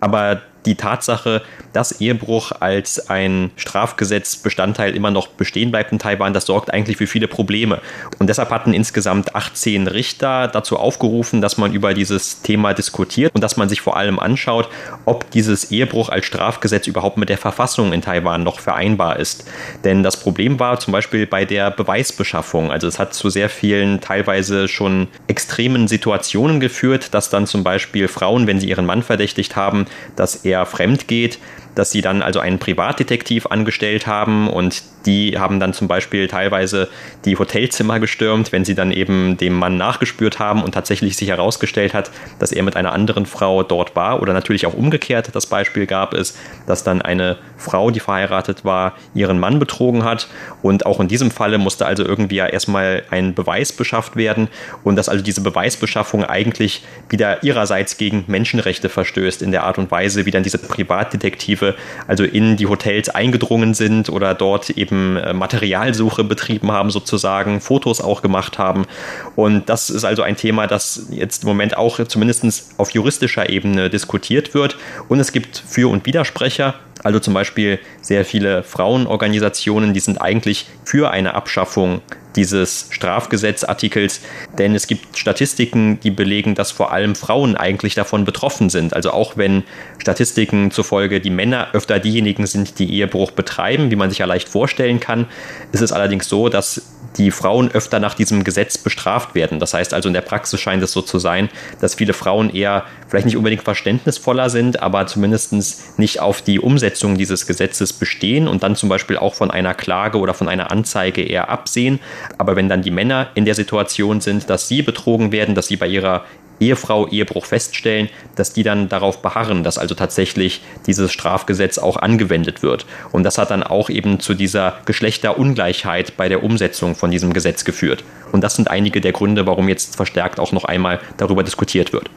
Aber 0.00 0.40
die 0.66 0.74
Tatsache, 0.74 1.42
dass 1.72 2.00
Ehebruch 2.00 2.52
als 2.60 3.08
ein 3.08 3.50
Strafgesetzbestandteil 3.56 4.94
immer 4.94 5.10
noch 5.10 5.28
bestehen 5.28 5.70
bleibt 5.70 5.92
in 5.92 5.98
Taiwan, 5.98 6.34
das 6.34 6.46
sorgt 6.46 6.72
eigentlich 6.72 6.96
für 6.96 7.06
viele 7.06 7.28
Probleme. 7.28 7.80
Und 8.18 8.28
deshalb 8.28 8.50
hatten 8.50 8.74
insgesamt 8.74 9.34
18 9.34 9.86
Richter 9.86 10.48
dazu 10.48 10.76
aufgerufen, 10.76 11.40
dass 11.40 11.56
man 11.56 11.72
über 11.72 11.94
dieses 11.94 12.42
Thema 12.42 12.74
diskutiert 12.74 13.34
und 13.34 13.42
dass 13.42 13.56
man 13.56 13.68
sich 13.68 13.80
vor 13.80 13.96
allem 13.96 14.18
anschaut, 14.18 14.68
ob 15.04 15.30
dieses 15.30 15.70
Ehebruch 15.70 16.08
als 16.08 16.26
Strafgesetz 16.26 16.86
überhaupt 16.86 17.16
mit 17.16 17.28
der 17.28 17.38
Verfassung 17.38 17.92
in 17.92 18.02
Taiwan 18.02 18.42
noch 18.42 18.58
vereinbar 18.58 19.18
ist. 19.18 19.46
Denn 19.84 20.02
das 20.02 20.18
Problem 20.18 20.58
war 20.58 20.80
zum 20.80 20.92
Beispiel 20.92 21.26
bei 21.26 21.44
der 21.44 21.70
Beweisbeschaffung. 21.70 22.72
Also 22.72 22.88
es 22.88 22.98
hat 22.98 23.14
zu 23.14 23.30
sehr 23.30 23.48
vielen 23.48 24.00
teilweise 24.00 24.66
schon 24.66 25.08
extremen 25.28 25.86
Situationen 25.86 26.58
geführt, 26.58 27.14
dass 27.14 27.30
dann 27.30 27.46
zum 27.46 27.62
Beispiel 27.62 28.08
Frauen, 28.08 28.46
wenn 28.46 28.58
sie 28.58 28.68
ihren 28.68 28.86
Mann 28.86 29.02
verdächtigt 29.02 29.54
haben, 29.54 29.85
dass 30.16 30.44
er 30.44 30.66
fremd 30.66 31.08
geht, 31.08 31.38
dass 31.76 31.92
sie 31.92 32.00
dann 32.00 32.22
also 32.22 32.40
einen 32.40 32.58
Privatdetektiv 32.58 33.46
angestellt 33.46 34.08
haben 34.08 34.48
und 34.48 34.82
die 35.06 35.38
haben 35.38 35.60
dann 35.60 35.72
zum 35.72 35.86
Beispiel 35.88 36.26
teilweise 36.26 36.88
die 37.24 37.38
Hotelzimmer 37.38 38.00
gestürmt, 38.00 38.50
wenn 38.50 38.64
sie 38.64 38.74
dann 38.74 38.90
eben 38.90 39.36
dem 39.36 39.54
Mann 39.54 39.76
nachgespürt 39.76 40.38
haben 40.38 40.62
und 40.62 40.72
tatsächlich 40.72 41.16
sich 41.16 41.28
herausgestellt 41.28 41.94
hat, 41.94 42.10
dass 42.38 42.50
er 42.50 42.62
mit 42.64 42.76
einer 42.76 42.92
anderen 42.92 43.24
Frau 43.24 43.62
dort 43.62 43.94
war. 43.94 44.20
Oder 44.20 44.32
natürlich 44.32 44.66
auch 44.66 44.74
umgekehrt. 44.74 45.30
Das 45.32 45.46
Beispiel 45.46 45.86
gab 45.86 46.12
es, 46.12 46.36
dass 46.66 46.82
dann 46.82 47.02
eine 47.02 47.36
Frau, 47.56 47.90
die 47.90 48.00
verheiratet 48.00 48.64
war, 48.64 48.94
ihren 49.14 49.38
Mann 49.38 49.58
betrogen 49.58 50.02
hat. 50.02 50.28
Und 50.62 50.86
auch 50.86 50.98
in 50.98 51.08
diesem 51.08 51.30
Falle 51.30 51.58
musste 51.58 51.86
also 51.86 52.04
irgendwie 52.04 52.36
ja 52.36 52.46
erstmal 52.46 53.04
ein 53.10 53.34
Beweis 53.34 53.72
beschafft 53.72 54.16
werden. 54.16 54.48
Und 54.82 54.96
dass 54.96 55.08
also 55.08 55.22
diese 55.22 55.40
Beweisbeschaffung 55.40 56.24
eigentlich 56.24 56.84
wieder 57.08 57.44
ihrerseits 57.44 57.96
gegen 57.96 58.24
Menschenrechte 58.26 58.88
verstößt 58.88 59.42
in 59.42 59.52
der 59.52 59.64
Art 59.64 59.78
und 59.78 59.90
Weise, 59.90 60.26
wie 60.26 60.30
dann 60.30 60.42
diese 60.42 60.58
Privatdetektive 60.58 61.65
also 62.06 62.24
in 62.24 62.56
die 62.56 62.66
Hotels 62.66 63.08
eingedrungen 63.08 63.74
sind 63.74 64.08
oder 64.08 64.34
dort 64.34 64.70
eben 64.70 64.96
eben 64.96 65.16
äh, 65.16 65.32
Materialsuche 65.32 66.24
betrieben 66.24 66.72
haben, 66.72 66.90
sozusagen, 66.90 67.60
Fotos 67.60 68.00
auch 68.00 68.22
gemacht 68.22 68.58
haben. 68.58 68.86
Und 69.34 69.68
das 69.68 69.90
ist 69.90 70.04
also 70.04 70.22
ein 70.22 70.36
Thema, 70.36 70.66
das 70.66 71.06
jetzt 71.10 71.42
im 71.42 71.48
Moment 71.48 71.76
auch 71.76 72.02
zumindest 72.06 72.74
auf 72.78 72.90
juristischer 72.90 73.48
Ebene 73.48 73.90
diskutiert 73.90 74.54
wird. 74.54 74.76
Und 75.08 75.20
es 75.20 75.32
gibt 75.32 75.62
Für- 75.66 75.90
und 75.90 76.06
Widersprecher. 76.06 76.74
Also 77.02 77.18
zum 77.18 77.34
Beispiel 77.34 77.78
sehr 78.00 78.24
viele 78.24 78.62
Frauenorganisationen, 78.62 79.92
die 79.92 80.00
sind 80.00 80.20
eigentlich 80.20 80.66
für 80.84 81.10
eine 81.10 81.34
Abschaffung 81.34 82.00
dieses 82.36 82.88
Strafgesetzartikels, 82.90 84.20
denn 84.58 84.74
es 84.74 84.86
gibt 84.86 85.18
Statistiken, 85.18 85.98
die 86.00 86.10
belegen, 86.10 86.54
dass 86.54 86.70
vor 86.70 86.92
allem 86.92 87.14
Frauen 87.14 87.56
eigentlich 87.56 87.94
davon 87.94 88.24
betroffen 88.24 88.70
sind. 88.70 88.94
Also 88.94 89.10
auch 89.10 89.36
wenn 89.36 89.64
Statistiken 89.98 90.70
zufolge 90.70 91.20
die 91.20 91.30
Männer 91.30 91.68
öfter 91.72 91.98
diejenigen 91.98 92.46
sind, 92.46 92.78
die 92.78 92.92
Ehebruch 92.92 93.30
betreiben, 93.30 93.90
wie 93.90 93.96
man 93.96 94.10
sich 94.10 94.18
ja 94.18 94.26
leicht 94.26 94.48
vorstellen 94.48 95.00
kann, 95.00 95.26
ist 95.72 95.80
es 95.80 95.92
allerdings 95.92 96.28
so, 96.28 96.48
dass 96.48 96.82
die 97.16 97.30
Frauen 97.30 97.70
öfter 97.70 98.00
nach 98.00 98.14
diesem 98.14 98.44
Gesetz 98.44 98.78
bestraft 98.78 99.34
werden. 99.34 99.58
Das 99.58 99.74
heißt 99.74 99.94
also 99.94 100.08
in 100.08 100.14
der 100.14 100.20
Praxis 100.20 100.60
scheint 100.60 100.82
es 100.82 100.92
so 100.92 101.02
zu 101.02 101.18
sein, 101.18 101.48
dass 101.80 101.94
viele 101.94 102.12
Frauen 102.12 102.50
eher 102.54 102.84
vielleicht 103.08 103.26
nicht 103.26 103.36
unbedingt 103.36 103.62
verständnisvoller 103.62 104.50
sind, 104.50 104.82
aber 104.82 105.06
zumindest 105.06 105.98
nicht 105.98 106.20
auf 106.20 106.42
die 106.42 106.60
Umsetzung 106.60 107.16
dieses 107.16 107.46
Gesetzes 107.46 107.92
bestehen 107.92 108.48
und 108.48 108.62
dann 108.62 108.76
zum 108.76 108.88
Beispiel 108.88 109.16
auch 109.16 109.34
von 109.34 109.50
einer 109.50 109.74
Klage 109.74 110.18
oder 110.18 110.34
von 110.34 110.48
einer 110.48 110.70
Anzeige 110.70 111.22
eher 111.22 111.48
absehen. 111.48 112.00
Aber 112.38 112.56
wenn 112.56 112.68
dann 112.68 112.82
die 112.82 112.90
Männer 112.90 113.28
in 113.34 113.44
der 113.44 113.54
Situation 113.54 114.20
sind, 114.20 114.50
dass 114.50 114.68
sie 114.68 114.82
betrogen 114.82 115.32
werden, 115.32 115.54
dass 115.54 115.68
sie 115.68 115.76
bei 115.76 115.86
ihrer 115.86 116.24
Ehefrau 116.60 117.08
Ehebruch 117.08 117.46
feststellen, 117.46 118.08
dass 118.34 118.52
die 118.52 118.62
dann 118.62 118.88
darauf 118.88 119.22
beharren, 119.22 119.62
dass 119.62 119.78
also 119.78 119.94
tatsächlich 119.94 120.62
dieses 120.86 121.12
Strafgesetz 121.12 121.78
auch 121.78 121.96
angewendet 121.96 122.62
wird. 122.62 122.86
Und 123.12 123.24
das 123.24 123.38
hat 123.38 123.50
dann 123.50 123.62
auch 123.62 123.90
eben 123.90 124.20
zu 124.20 124.34
dieser 124.34 124.78
Geschlechterungleichheit 124.84 126.16
bei 126.16 126.28
der 126.28 126.42
Umsetzung 126.42 126.94
von 126.94 127.10
diesem 127.10 127.32
Gesetz 127.32 127.64
geführt. 127.64 128.04
Und 128.32 128.42
das 128.42 128.56
sind 128.56 128.68
einige 128.70 129.00
der 129.00 129.12
Gründe, 129.12 129.46
warum 129.46 129.68
jetzt 129.68 129.96
verstärkt 129.96 130.40
auch 130.40 130.52
noch 130.52 130.64
einmal 130.64 131.00
darüber 131.16 131.42
diskutiert 131.42 131.92
wird. 131.92 132.10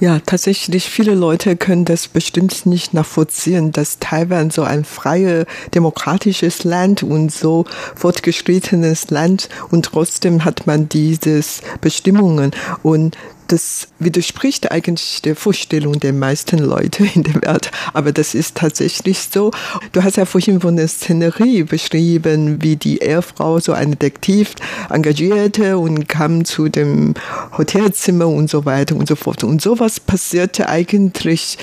Ja, 0.00 0.20
tatsächlich, 0.24 0.84
viele 0.84 1.14
Leute 1.14 1.56
können 1.56 1.84
das 1.84 2.08
bestimmt 2.08 2.66
nicht 2.66 2.94
nachvollziehen, 2.94 3.72
dass 3.72 3.98
Taiwan 3.98 4.50
so 4.50 4.62
ein 4.62 4.84
freies, 4.84 5.46
demokratisches 5.74 6.64
Land 6.64 7.02
und 7.02 7.32
so 7.32 7.64
fortgeschrittenes 7.96 9.10
Land 9.10 9.48
und 9.70 9.86
trotzdem 9.86 10.44
hat 10.44 10.66
man 10.66 10.88
dieses 10.88 11.62
Bestimmungen 11.80 12.52
und 12.82 13.16
das 13.48 13.88
widerspricht 13.98 14.70
eigentlich 14.70 15.22
der 15.22 15.36
Vorstellung 15.36 16.00
der 16.00 16.12
meisten 16.12 16.58
Leute 16.58 17.06
in 17.14 17.22
der 17.22 17.42
Welt. 17.42 17.70
Aber 17.92 18.12
das 18.12 18.34
ist 18.34 18.56
tatsächlich 18.56 19.18
so. 19.30 19.50
Du 19.92 20.02
hast 20.02 20.16
ja 20.16 20.24
vorhin 20.24 20.60
von 20.60 20.76
der 20.76 20.88
Szenerie 20.88 21.64
beschrieben, 21.64 22.62
wie 22.62 22.76
die 22.76 22.98
Ehefrau 22.98 23.60
so 23.60 23.72
einen 23.72 23.92
Detektiv 23.92 24.54
engagierte 24.90 25.78
und 25.78 26.08
kam 26.08 26.44
zu 26.44 26.68
dem 26.68 27.14
Hotelzimmer 27.56 28.28
und 28.28 28.50
so 28.50 28.64
weiter 28.64 28.96
und 28.96 29.08
so 29.08 29.16
fort. 29.16 29.44
Und 29.44 29.62
sowas 29.62 30.00
passierte 30.00 30.68
eigentlich 30.68 31.58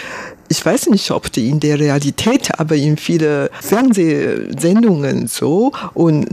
ich 0.52 0.66
weiß 0.66 0.88
nicht, 0.88 1.12
ob 1.12 1.32
die 1.32 1.48
in 1.48 1.62
der 1.62 1.80
Realität, 1.80 2.60
aber 2.60 2.76
in 2.76 2.98
viele 2.98 3.50
Fernsehsendungen 3.62 5.28
so 5.28 5.72
und 5.94 6.28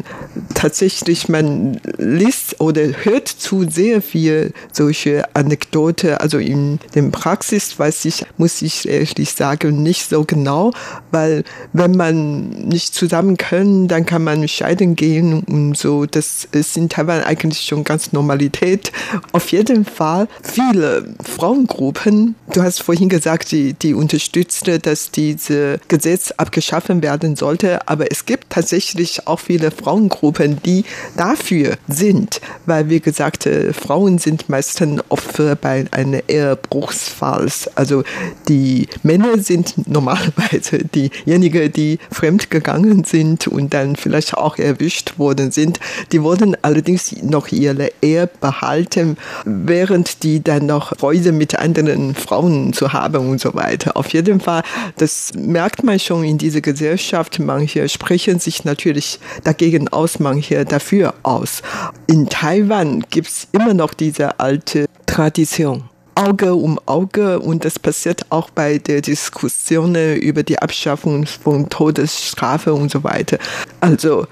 tatsächlich 0.54 1.28
man 1.28 1.80
liest 1.98 2.60
oder 2.60 2.82
hört 3.04 3.28
zu 3.28 3.70
sehr 3.70 4.02
viel 4.02 4.52
solche 4.72 5.24
Anekdote. 5.36 6.20
Also 6.20 6.38
in 6.38 6.80
der 6.96 7.02
Praxis 7.02 7.78
weiß 7.78 8.06
ich, 8.06 8.26
muss 8.38 8.60
ich 8.60 8.88
ehrlich 8.88 9.30
sagen, 9.30 9.84
nicht 9.84 10.10
so 10.10 10.24
genau, 10.24 10.72
weil 11.12 11.44
wenn 11.72 11.92
man 11.92 12.48
nicht 12.48 12.94
zusammen 12.94 13.36
können, 13.36 13.86
dann 13.86 14.04
kann 14.04 14.24
man 14.24 14.48
scheiden 14.48 14.96
gehen 14.96 15.44
und 15.44 15.78
so. 15.78 16.06
Das 16.06 16.48
ist 16.50 16.76
in 16.76 16.88
Taiwan 16.88 17.22
eigentlich 17.22 17.60
schon 17.60 17.84
ganz 17.84 18.12
Normalität. 18.12 18.90
Auf 19.30 19.52
jeden 19.52 19.84
Fall 19.84 20.26
viele 20.42 21.14
Frauengruppen, 21.22 22.34
du 22.52 22.64
hast 22.64 22.82
vorhin 22.82 23.08
gesagt, 23.08 23.52
die, 23.52 23.74
die 23.74 23.94
unterstützte, 24.08 24.78
dass 24.78 25.10
diese 25.10 25.80
Gesetz 25.88 26.32
abgeschaffen 26.38 27.02
werden 27.02 27.36
sollte. 27.36 27.86
Aber 27.86 28.10
es 28.10 28.24
gibt 28.24 28.48
tatsächlich 28.48 29.26
auch 29.26 29.38
viele 29.38 29.70
Frauengruppen, 29.70 30.62
die 30.64 30.86
dafür 31.18 31.76
sind, 31.88 32.40
weil 32.64 32.88
wie 32.88 33.00
gesagt, 33.00 33.44
äh, 33.44 33.74
Frauen 33.74 34.16
sind 34.16 34.48
meistens 34.48 35.02
Opfer 35.10 35.56
bei 35.56 35.84
einem 35.90 36.22
Ehebruchsfalls. 36.26 37.68
Also 37.76 38.02
die 38.48 38.88
Männer 39.02 39.36
sind 39.36 39.86
normalerweise 39.86 40.78
diejenigen, 40.94 41.70
die 41.70 41.98
fremd 42.10 42.50
gegangen 42.50 43.04
sind 43.04 43.46
und 43.46 43.74
dann 43.74 43.94
vielleicht 43.94 44.32
auch 44.38 44.56
erwischt 44.56 45.18
worden 45.18 45.50
sind. 45.50 45.80
Die 46.12 46.22
wurden 46.22 46.56
allerdings 46.62 47.14
noch 47.20 47.48
ihre 47.48 47.90
Ehe 48.00 48.26
behalten, 48.40 49.18
während 49.44 50.22
die 50.22 50.42
dann 50.42 50.64
noch 50.64 50.96
Freude 50.96 51.32
mit 51.32 51.58
anderen 51.58 52.14
Frauen 52.14 52.72
zu 52.72 52.94
haben 52.94 53.28
und 53.28 53.38
so 53.38 53.54
weiter. 53.54 53.97
Auf 53.98 54.12
jeden 54.12 54.38
Fall, 54.38 54.62
das 54.96 55.32
merkt 55.34 55.82
man 55.82 55.98
schon 55.98 56.22
in 56.22 56.38
dieser 56.38 56.60
Gesellschaft. 56.60 57.40
Manche 57.40 57.88
sprechen 57.88 58.38
sich 58.38 58.64
natürlich 58.64 59.18
dagegen 59.42 59.88
aus, 59.88 60.20
manche 60.20 60.64
dafür 60.64 61.14
aus. 61.24 61.62
In 62.06 62.28
Taiwan 62.28 63.04
gibt 63.10 63.26
es 63.26 63.48
immer 63.50 63.74
noch 63.74 63.92
diese 63.94 64.38
alte 64.38 64.86
Tradition. 65.06 65.82
Auge 66.14 66.54
um 66.54 66.78
Auge 66.86 67.40
und 67.40 67.64
das 67.64 67.80
passiert 67.80 68.22
auch 68.30 68.50
bei 68.50 68.78
der 68.78 69.00
Diskussion 69.00 69.96
über 69.96 70.44
die 70.44 70.60
Abschaffung 70.60 71.26
von 71.26 71.68
Todesstrafe 71.68 72.74
und 72.74 72.92
so 72.92 73.02
weiter. 73.02 73.38
Also 73.80 74.28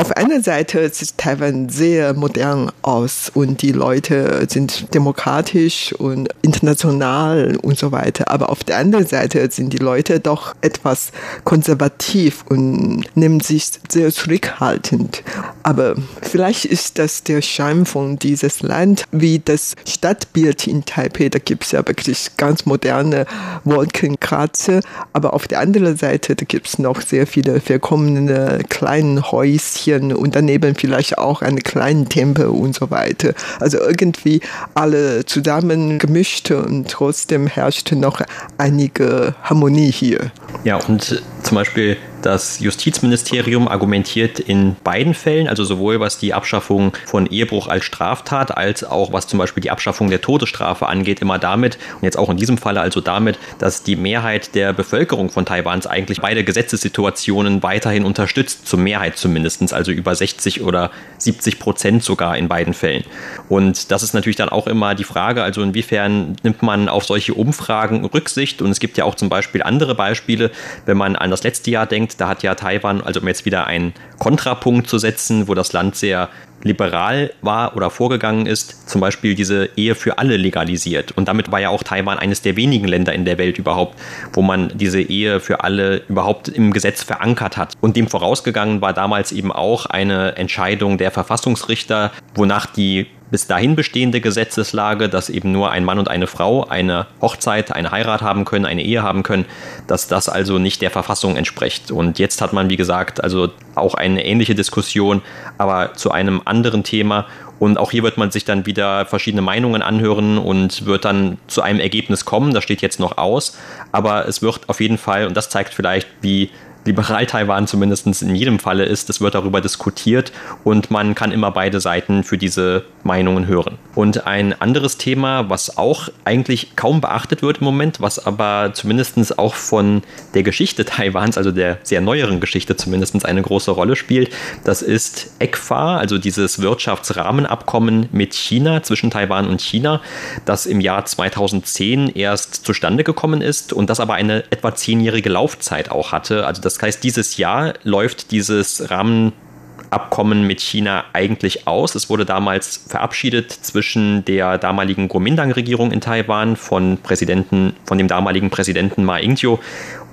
auf 0.00 0.16
einer 0.16 0.40
Seite 0.40 0.88
sieht 0.88 1.18
Taiwan 1.18 1.68
sehr 1.68 2.14
modern 2.14 2.72
aus 2.80 3.30
und 3.34 3.60
die 3.60 3.72
Leute 3.72 4.46
sind 4.48 4.94
demokratisch 4.94 5.92
und 5.92 6.30
international 6.40 7.58
und 7.60 7.78
so 7.78 7.92
weiter. 7.92 8.30
Aber 8.30 8.48
auf 8.48 8.64
der 8.64 8.78
anderen 8.78 9.06
Seite 9.06 9.46
sind 9.50 9.74
die 9.74 9.78
Leute 9.78 10.18
doch 10.18 10.54
etwas 10.62 11.12
konservativ 11.44 12.46
und 12.48 13.04
nehmen 13.14 13.40
sich 13.40 13.72
sehr 13.90 14.10
zurückhaltend. 14.10 15.22
Aber 15.64 15.96
vielleicht 16.22 16.64
ist 16.64 16.98
das 16.98 17.22
der 17.22 17.42
Schein 17.42 17.84
von 17.84 18.18
dieses 18.18 18.62
Land, 18.62 19.04
wie 19.12 19.38
das 19.38 19.74
Stadtbild 19.86 20.66
in 20.66 20.86
Taipei. 20.86 21.28
Da 21.28 21.38
gibt 21.38 21.64
es 21.64 21.72
ja 21.72 21.86
wirklich 21.86 22.30
ganz 22.38 22.64
moderne 22.64 23.26
Wolkenkratzer. 23.64 24.80
Aber 25.12 25.34
auf 25.34 25.46
der 25.46 25.60
anderen 25.60 25.98
Seite, 25.98 26.36
da 26.36 26.46
gibt 26.46 26.68
es 26.68 26.78
noch 26.78 27.02
sehr 27.02 27.26
viele 27.26 27.60
verkommene 27.60 28.60
kleine 28.70 29.30
Häuschen 29.30 29.89
Mädchen 29.90 30.12
und 30.12 30.36
daneben 30.36 30.74
vielleicht 30.74 31.18
auch 31.18 31.42
einen 31.42 31.60
kleinen 31.60 32.08
Tempel 32.08 32.46
und 32.46 32.74
so 32.74 32.90
weiter. 32.90 33.34
Also 33.58 33.78
irgendwie 33.78 34.40
alle 34.74 35.24
zusammen 35.26 35.98
gemischt 35.98 36.50
und 36.50 36.88
trotzdem 36.88 37.46
herrschte 37.46 37.96
noch 37.96 38.20
einige 38.58 39.34
Harmonie 39.42 39.90
hier. 39.90 40.30
Ja, 40.64 40.76
und 40.76 41.22
zum 41.42 41.54
Beispiel 41.54 41.96
das 42.22 42.60
Justizministerium 42.60 43.68
argumentiert 43.68 44.38
in 44.38 44.76
beiden 44.82 45.14
Fällen, 45.14 45.48
also 45.48 45.64
sowohl 45.64 46.00
was 46.00 46.18
die 46.18 46.34
Abschaffung 46.34 46.92
von 47.06 47.26
Ehebruch 47.26 47.68
als 47.68 47.84
Straftat, 47.84 48.56
als 48.56 48.84
auch 48.84 49.12
was 49.12 49.26
zum 49.26 49.38
Beispiel 49.38 49.62
die 49.62 49.70
Abschaffung 49.70 50.10
der 50.10 50.20
Todesstrafe 50.20 50.86
angeht, 50.86 51.20
immer 51.20 51.38
damit, 51.38 51.78
und 51.96 52.04
jetzt 52.04 52.16
auch 52.16 52.30
in 52.30 52.36
diesem 52.36 52.58
Falle 52.58 52.80
also 52.80 53.00
damit, 53.00 53.38
dass 53.58 53.82
die 53.82 53.96
Mehrheit 53.96 54.54
der 54.54 54.72
Bevölkerung 54.72 55.30
von 55.30 55.46
Taiwans 55.46 55.86
eigentlich 55.86 56.20
beide 56.20 56.44
Gesetzessituationen 56.44 57.62
weiterhin 57.62 58.04
unterstützt, 58.04 58.66
zur 58.66 58.78
Mehrheit 58.78 59.16
zumindest, 59.16 59.72
also 59.72 59.92
über 59.92 60.14
60 60.14 60.62
oder 60.62 60.90
70 61.18 61.58
Prozent 61.58 62.04
sogar 62.04 62.36
in 62.36 62.48
beiden 62.48 62.74
Fällen. 62.74 63.04
Und 63.48 63.90
das 63.90 64.02
ist 64.02 64.14
natürlich 64.14 64.36
dann 64.36 64.48
auch 64.48 64.66
immer 64.66 64.94
die 64.94 65.04
Frage, 65.04 65.42
also 65.42 65.62
inwiefern 65.62 66.36
nimmt 66.42 66.62
man 66.62 66.88
auf 66.88 67.04
solche 67.04 67.34
Umfragen 67.34 68.04
Rücksicht? 68.04 68.62
Und 68.62 68.70
es 68.70 68.80
gibt 68.80 68.96
ja 68.96 69.04
auch 69.04 69.14
zum 69.14 69.28
Beispiel 69.28 69.62
andere 69.62 69.94
Beispiele, 69.94 70.50
wenn 70.86 70.96
man 70.96 71.16
an 71.16 71.30
das 71.30 71.42
letzte 71.42 71.70
Jahr 71.70 71.86
denkt, 71.86 72.09
da 72.16 72.28
hat 72.28 72.42
ja 72.42 72.54
Taiwan, 72.54 73.02
also 73.02 73.20
um 73.20 73.28
jetzt 73.28 73.44
wieder 73.44 73.66
einen 73.66 73.92
Kontrapunkt 74.18 74.88
zu 74.88 74.98
setzen, 74.98 75.48
wo 75.48 75.54
das 75.54 75.72
Land 75.72 75.96
sehr 75.96 76.28
liberal 76.62 77.32
war 77.42 77.76
oder 77.76 77.90
vorgegangen 77.90 78.46
ist, 78.46 78.88
zum 78.88 79.00
Beispiel 79.00 79.34
diese 79.34 79.70
Ehe 79.76 79.94
für 79.94 80.18
alle 80.18 80.36
legalisiert. 80.36 81.12
Und 81.12 81.28
damit 81.28 81.50
war 81.50 81.60
ja 81.60 81.70
auch 81.70 81.82
Taiwan 81.82 82.18
eines 82.18 82.42
der 82.42 82.56
wenigen 82.56 82.86
Länder 82.86 83.12
in 83.12 83.24
der 83.24 83.38
Welt 83.38 83.58
überhaupt, 83.58 83.98
wo 84.32 84.42
man 84.42 84.70
diese 84.74 85.00
Ehe 85.00 85.40
für 85.40 85.64
alle 85.64 86.02
überhaupt 86.08 86.48
im 86.48 86.72
Gesetz 86.72 87.02
verankert 87.02 87.56
hat. 87.56 87.74
Und 87.80 87.96
dem 87.96 88.08
vorausgegangen 88.08 88.80
war 88.80 88.92
damals 88.92 89.32
eben 89.32 89.52
auch 89.52 89.86
eine 89.86 90.36
Entscheidung 90.36 90.98
der 90.98 91.10
Verfassungsrichter, 91.10 92.12
wonach 92.34 92.66
die 92.66 93.06
bis 93.30 93.46
dahin 93.46 93.76
bestehende 93.76 94.20
Gesetzeslage, 94.20 95.08
dass 95.08 95.30
eben 95.30 95.52
nur 95.52 95.70
ein 95.70 95.84
Mann 95.84 95.98
und 95.98 96.08
eine 96.08 96.26
Frau 96.26 96.64
eine 96.64 97.06
Hochzeit, 97.20 97.72
eine 97.72 97.90
Heirat 97.90 98.22
haben 98.22 98.44
können, 98.44 98.66
eine 98.66 98.82
Ehe 98.82 99.02
haben 99.02 99.22
können, 99.22 99.44
dass 99.86 100.08
das 100.08 100.28
also 100.28 100.58
nicht 100.58 100.82
der 100.82 100.90
Verfassung 100.90 101.36
entspricht. 101.36 101.90
Und 101.90 102.18
jetzt 102.18 102.40
hat 102.40 102.52
man, 102.52 102.70
wie 102.70 102.76
gesagt, 102.76 103.22
also 103.22 103.50
auch 103.74 103.94
eine 103.94 104.24
ähnliche 104.24 104.54
Diskussion, 104.54 105.22
aber 105.58 105.94
zu 105.94 106.10
einem 106.10 106.42
anderen 106.44 106.84
Thema. 106.84 107.26
Und 107.58 107.76
auch 107.76 107.90
hier 107.90 108.02
wird 108.02 108.16
man 108.16 108.30
sich 108.30 108.46
dann 108.46 108.64
wieder 108.64 109.04
verschiedene 109.04 109.42
Meinungen 109.42 109.82
anhören 109.82 110.38
und 110.38 110.86
wird 110.86 111.04
dann 111.04 111.36
zu 111.46 111.60
einem 111.60 111.78
Ergebnis 111.78 112.24
kommen. 112.24 112.54
Das 112.54 112.64
steht 112.64 112.80
jetzt 112.80 112.98
noch 112.98 113.18
aus. 113.18 113.58
Aber 113.92 114.26
es 114.26 114.40
wird 114.40 114.68
auf 114.68 114.80
jeden 114.80 114.96
Fall, 114.96 115.26
und 115.26 115.36
das 115.36 115.50
zeigt 115.50 115.74
vielleicht, 115.74 116.08
wie 116.22 116.50
Liberal-Taiwan 116.84 117.66
zumindest 117.66 118.06
in 118.22 118.34
jedem 118.34 118.58
Falle 118.58 118.84
ist. 118.84 119.10
Es 119.10 119.20
wird 119.20 119.34
darüber 119.34 119.60
diskutiert 119.60 120.32
und 120.64 120.90
man 120.90 121.14
kann 121.14 121.32
immer 121.32 121.50
beide 121.50 121.80
Seiten 121.80 122.24
für 122.24 122.38
diese 122.38 122.84
Meinungen 123.04 123.46
hören. 123.46 123.78
Und 123.94 124.26
ein 124.26 124.58
anderes 124.60 124.96
Thema, 124.96 125.50
was 125.50 125.76
auch 125.76 126.08
eigentlich 126.24 126.76
kaum 126.76 127.00
beachtet 127.00 127.42
wird 127.42 127.58
im 127.58 127.64
Moment, 127.64 128.00
was 128.00 128.24
aber 128.24 128.70
zumindest 128.72 129.38
auch 129.38 129.54
von 129.54 130.02
der 130.34 130.42
Geschichte 130.42 130.84
Taiwans, 130.86 131.36
also 131.36 131.50
der 131.50 131.78
sehr 131.82 132.00
neueren 132.00 132.40
Geschichte 132.40 132.76
zumindest 132.76 133.24
eine 133.24 133.42
große 133.42 133.70
Rolle 133.70 133.96
spielt, 133.96 134.30
das 134.64 134.82
ist 134.82 135.32
ECFA, 135.38 135.96
also 135.96 136.18
dieses 136.18 136.60
Wirtschaftsrahmenabkommen 136.60 138.08
mit 138.12 138.34
China, 138.34 138.82
zwischen 138.82 139.10
Taiwan 139.10 139.48
und 139.48 139.60
China, 139.60 140.00
das 140.44 140.66
im 140.66 140.80
Jahr 140.80 141.04
2010 141.04 142.10
erst 142.14 142.64
zustande 142.64 143.04
gekommen 143.04 143.42
ist 143.42 143.72
und 143.72 143.90
das 143.90 144.00
aber 144.00 144.14
eine 144.14 144.44
etwa 144.50 144.74
zehnjährige 144.74 145.28
Laufzeit 145.28 145.90
auch 145.90 146.12
hatte. 146.12 146.46
Also 146.46 146.62
das 146.62 146.69
heißt, 146.80 147.02
dieses 147.02 147.36
Jahr 147.38 147.74
läuft 147.82 148.30
dieses 148.30 148.90
Rahmenabkommen 148.90 150.46
mit 150.46 150.60
China 150.60 151.04
eigentlich 151.12 151.66
aus. 151.66 151.94
Es 151.94 152.10
wurde 152.10 152.26
damals 152.26 152.84
verabschiedet 152.88 153.50
zwischen 153.50 154.24
der 154.24 154.58
damaligen 154.58 155.08
Kuomintang-Regierung 155.08 155.90
in 155.90 156.00
Taiwan 156.00 156.56
von 156.56 156.98
Präsidenten, 156.98 157.74
von 157.86 157.98
dem 157.98 158.08
damaligen 158.08 158.50
Präsidenten 158.50 159.04
Ma 159.04 159.16
Ying-jeou 159.18 159.58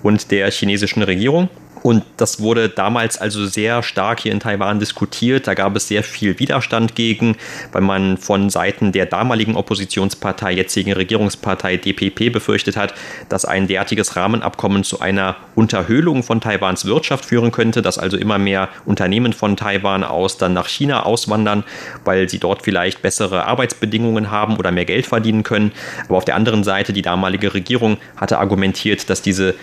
und 0.03 0.31
der 0.31 0.49
chinesischen 0.51 1.03
Regierung. 1.03 1.49
Und 1.83 2.03
das 2.17 2.41
wurde 2.41 2.69
damals 2.69 3.17
also 3.17 3.45
sehr 3.45 3.83
stark 3.83 4.21
hier 4.21 4.31
in 4.31 4.39
Taiwan 4.39 4.79
diskutiert. 4.79 5.47
Da 5.47 5.53
gab 5.53 5.75
es 5.75 5.87
sehr 5.87 6.03
viel 6.03 6.39
Widerstand 6.39 6.95
gegen, 6.95 7.35
weil 7.71 7.81
man 7.81 8.17
von 8.17 8.49
Seiten 8.49 8.91
der 8.91 9.05
damaligen 9.05 9.55
Oppositionspartei, 9.55 10.53
jetzigen 10.53 10.93
Regierungspartei 10.93 11.77
DPP 11.77 12.31
befürchtet 12.31 12.77
hat, 12.77 12.93
dass 13.29 13.45
ein 13.45 13.67
derartiges 13.67 14.15
Rahmenabkommen 14.15 14.83
zu 14.83 14.99
einer 14.99 15.35
Unterhöhlung 15.55 16.23
von 16.23 16.41
Taiwans 16.41 16.85
Wirtschaft 16.85 17.25
führen 17.25 17.51
könnte, 17.51 17.81
dass 17.81 17.97
also 17.97 18.17
immer 18.17 18.37
mehr 18.37 18.69
Unternehmen 18.85 19.33
von 19.33 19.55
Taiwan 19.55 20.03
aus 20.03 20.37
dann 20.37 20.53
nach 20.53 20.67
China 20.67 21.03
auswandern, 21.03 21.63
weil 22.03 22.29
sie 22.29 22.39
dort 22.39 22.63
vielleicht 22.63 23.01
bessere 23.01 23.45
Arbeitsbedingungen 23.45 24.31
haben 24.31 24.57
oder 24.57 24.71
mehr 24.71 24.85
Geld 24.85 25.05
verdienen 25.05 25.43
können. 25.43 25.71
Aber 26.05 26.17
auf 26.17 26.25
der 26.25 26.35
anderen 26.35 26.63
Seite, 26.63 26.93
die 26.93 27.01
damalige 27.01 27.53
Regierung 27.53 27.97
hatte 28.15 28.39
argumentiert, 28.39 29.09
dass 29.09 29.21
diese 29.21 29.55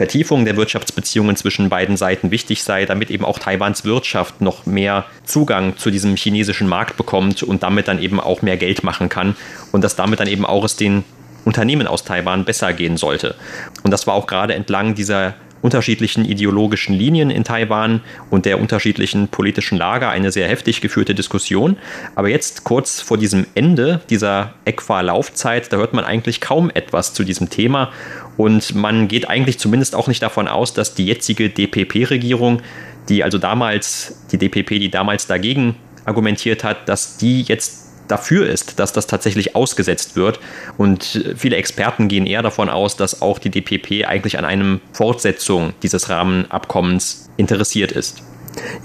Vertiefung 0.00 0.46
der 0.46 0.56
Wirtschaftsbeziehungen 0.56 1.36
zwischen 1.36 1.68
beiden 1.68 1.98
Seiten 1.98 2.30
wichtig 2.30 2.64
sei, 2.64 2.86
damit 2.86 3.10
eben 3.10 3.22
auch 3.22 3.38
Taiwans 3.38 3.84
Wirtschaft 3.84 4.40
noch 4.40 4.64
mehr 4.64 5.04
Zugang 5.26 5.76
zu 5.76 5.90
diesem 5.90 6.16
chinesischen 6.16 6.68
Markt 6.68 6.96
bekommt 6.96 7.42
und 7.42 7.62
damit 7.62 7.86
dann 7.86 8.00
eben 8.00 8.18
auch 8.18 8.40
mehr 8.40 8.56
Geld 8.56 8.82
machen 8.82 9.10
kann 9.10 9.36
und 9.72 9.84
dass 9.84 9.96
damit 9.96 10.18
dann 10.18 10.26
eben 10.26 10.46
auch 10.46 10.64
es 10.64 10.74
den 10.74 11.04
Unternehmen 11.44 11.86
aus 11.86 12.02
Taiwan 12.02 12.46
besser 12.46 12.72
gehen 12.72 12.96
sollte. 12.96 13.34
Und 13.82 13.90
das 13.90 14.06
war 14.06 14.14
auch 14.14 14.26
gerade 14.26 14.54
entlang 14.54 14.94
dieser 14.94 15.34
unterschiedlichen 15.62 16.24
ideologischen 16.24 16.94
Linien 16.94 17.30
in 17.30 17.44
Taiwan 17.44 18.00
und 18.30 18.46
der 18.46 18.60
unterschiedlichen 18.60 19.28
politischen 19.28 19.78
Lager 19.78 20.10
eine 20.10 20.32
sehr 20.32 20.48
heftig 20.48 20.80
geführte 20.80 21.14
Diskussion. 21.14 21.76
Aber 22.14 22.28
jetzt 22.28 22.64
kurz 22.64 23.00
vor 23.00 23.18
diesem 23.18 23.46
Ende 23.54 24.00
dieser 24.10 24.54
ECFA-Laufzeit, 24.64 25.72
da 25.72 25.76
hört 25.76 25.92
man 25.92 26.04
eigentlich 26.04 26.40
kaum 26.40 26.70
etwas 26.70 27.12
zu 27.12 27.24
diesem 27.24 27.50
Thema 27.50 27.92
und 28.36 28.74
man 28.74 29.08
geht 29.08 29.28
eigentlich 29.28 29.58
zumindest 29.58 29.94
auch 29.94 30.08
nicht 30.08 30.22
davon 30.22 30.48
aus, 30.48 30.72
dass 30.72 30.94
die 30.94 31.06
jetzige 31.06 31.50
DPP-Regierung, 31.50 32.62
die 33.08 33.22
also 33.22 33.38
damals, 33.38 34.22
die 34.32 34.38
DPP, 34.38 34.78
die 34.78 34.90
damals 34.90 35.26
dagegen 35.26 35.76
argumentiert 36.06 36.64
hat, 36.64 36.88
dass 36.88 37.18
die 37.18 37.42
jetzt 37.42 37.89
dafür 38.10 38.48
ist, 38.48 38.78
dass 38.78 38.92
das 38.92 39.06
tatsächlich 39.06 39.56
ausgesetzt 39.56 40.16
wird. 40.16 40.40
Und 40.78 41.24
viele 41.36 41.56
Experten 41.56 42.08
gehen 42.08 42.26
eher 42.26 42.42
davon 42.42 42.68
aus, 42.68 42.96
dass 42.96 43.22
auch 43.22 43.38
die 43.38 43.50
DPP 43.50 44.06
eigentlich 44.06 44.38
an 44.38 44.44
einem 44.44 44.80
Fortsetzung 44.92 45.72
dieses 45.82 46.08
Rahmenabkommens 46.08 47.30
interessiert 47.36 47.92
ist. 47.92 48.22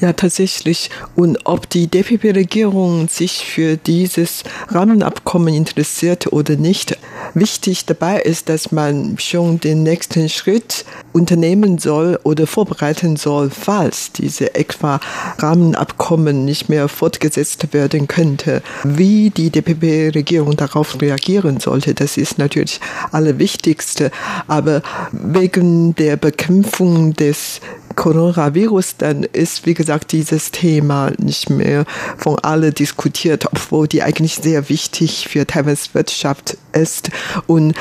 Ja, 0.01 0.13
tatsächlich. 0.13 0.89
Und 1.15 1.39
ob 1.45 1.69
die 1.69 1.88
DPP-Regierung 1.88 3.08
sich 3.08 3.45
für 3.45 3.78
dieses 3.78 4.43
Rahmenabkommen 4.67 5.54
interessiert 5.54 6.32
oder 6.34 6.56
nicht, 6.56 6.97
wichtig 7.34 7.86
dabei 7.86 8.21
ist, 8.21 8.49
dass 8.49 8.71
man 8.71 9.17
schon 9.19 9.60
den 9.60 9.84
nächsten 9.84 10.28
Schritt 10.30 10.86
unternehmen 11.13 11.78
soll 11.78 12.19
oder 12.23 12.45
vorbereiten 12.47 13.15
soll, 13.15 13.49
falls 13.49 14.12
diese 14.12 14.54
ECFA-Rahmenabkommen 14.56 16.43
nicht 16.45 16.67
mehr 16.69 16.88
fortgesetzt 16.89 17.73
werden 17.73 18.08
könnte. 18.08 18.62
Wie 18.84 19.30
die 19.30 19.49
DPP-Regierung 19.49 20.58
darauf 20.58 21.01
reagieren 21.01 21.60
sollte, 21.60 21.93
das 21.93 22.17
ist 22.17 22.38
natürlich 22.38 22.80
allerwichtigste. 23.12 24.12
Aber 24.47 24.82
wegen 25.12 25.95
der 25.95 26.17
Bekämpfung 26.17 27.13
des 27.13 27.62
Coronavirus, 27.96 28.98
dann 28.98 29.24
ist, 29.24 29.66
wie 29.66 29.74
gesagt, 29.74 30.12
dieses 30.12 30.52
Thema 30.52 31.12
nicht 31.18 31.50
mehr 31.50 31.86
von 32.18 32.38
allen 32.40 32.74
diskutiert, 32.74 33.46
obwohl 33.46 33.88
die 33.88 34.04
eigentlich 34.04 34.36
sehr 34.36 34.70
wichtig 34.70 35.28
für 35.30 35.46
Taiwans 35.46 35.94
Wirtschaft 35.94 36.58
ist. 36.74 37.10
Und 37.48 37.74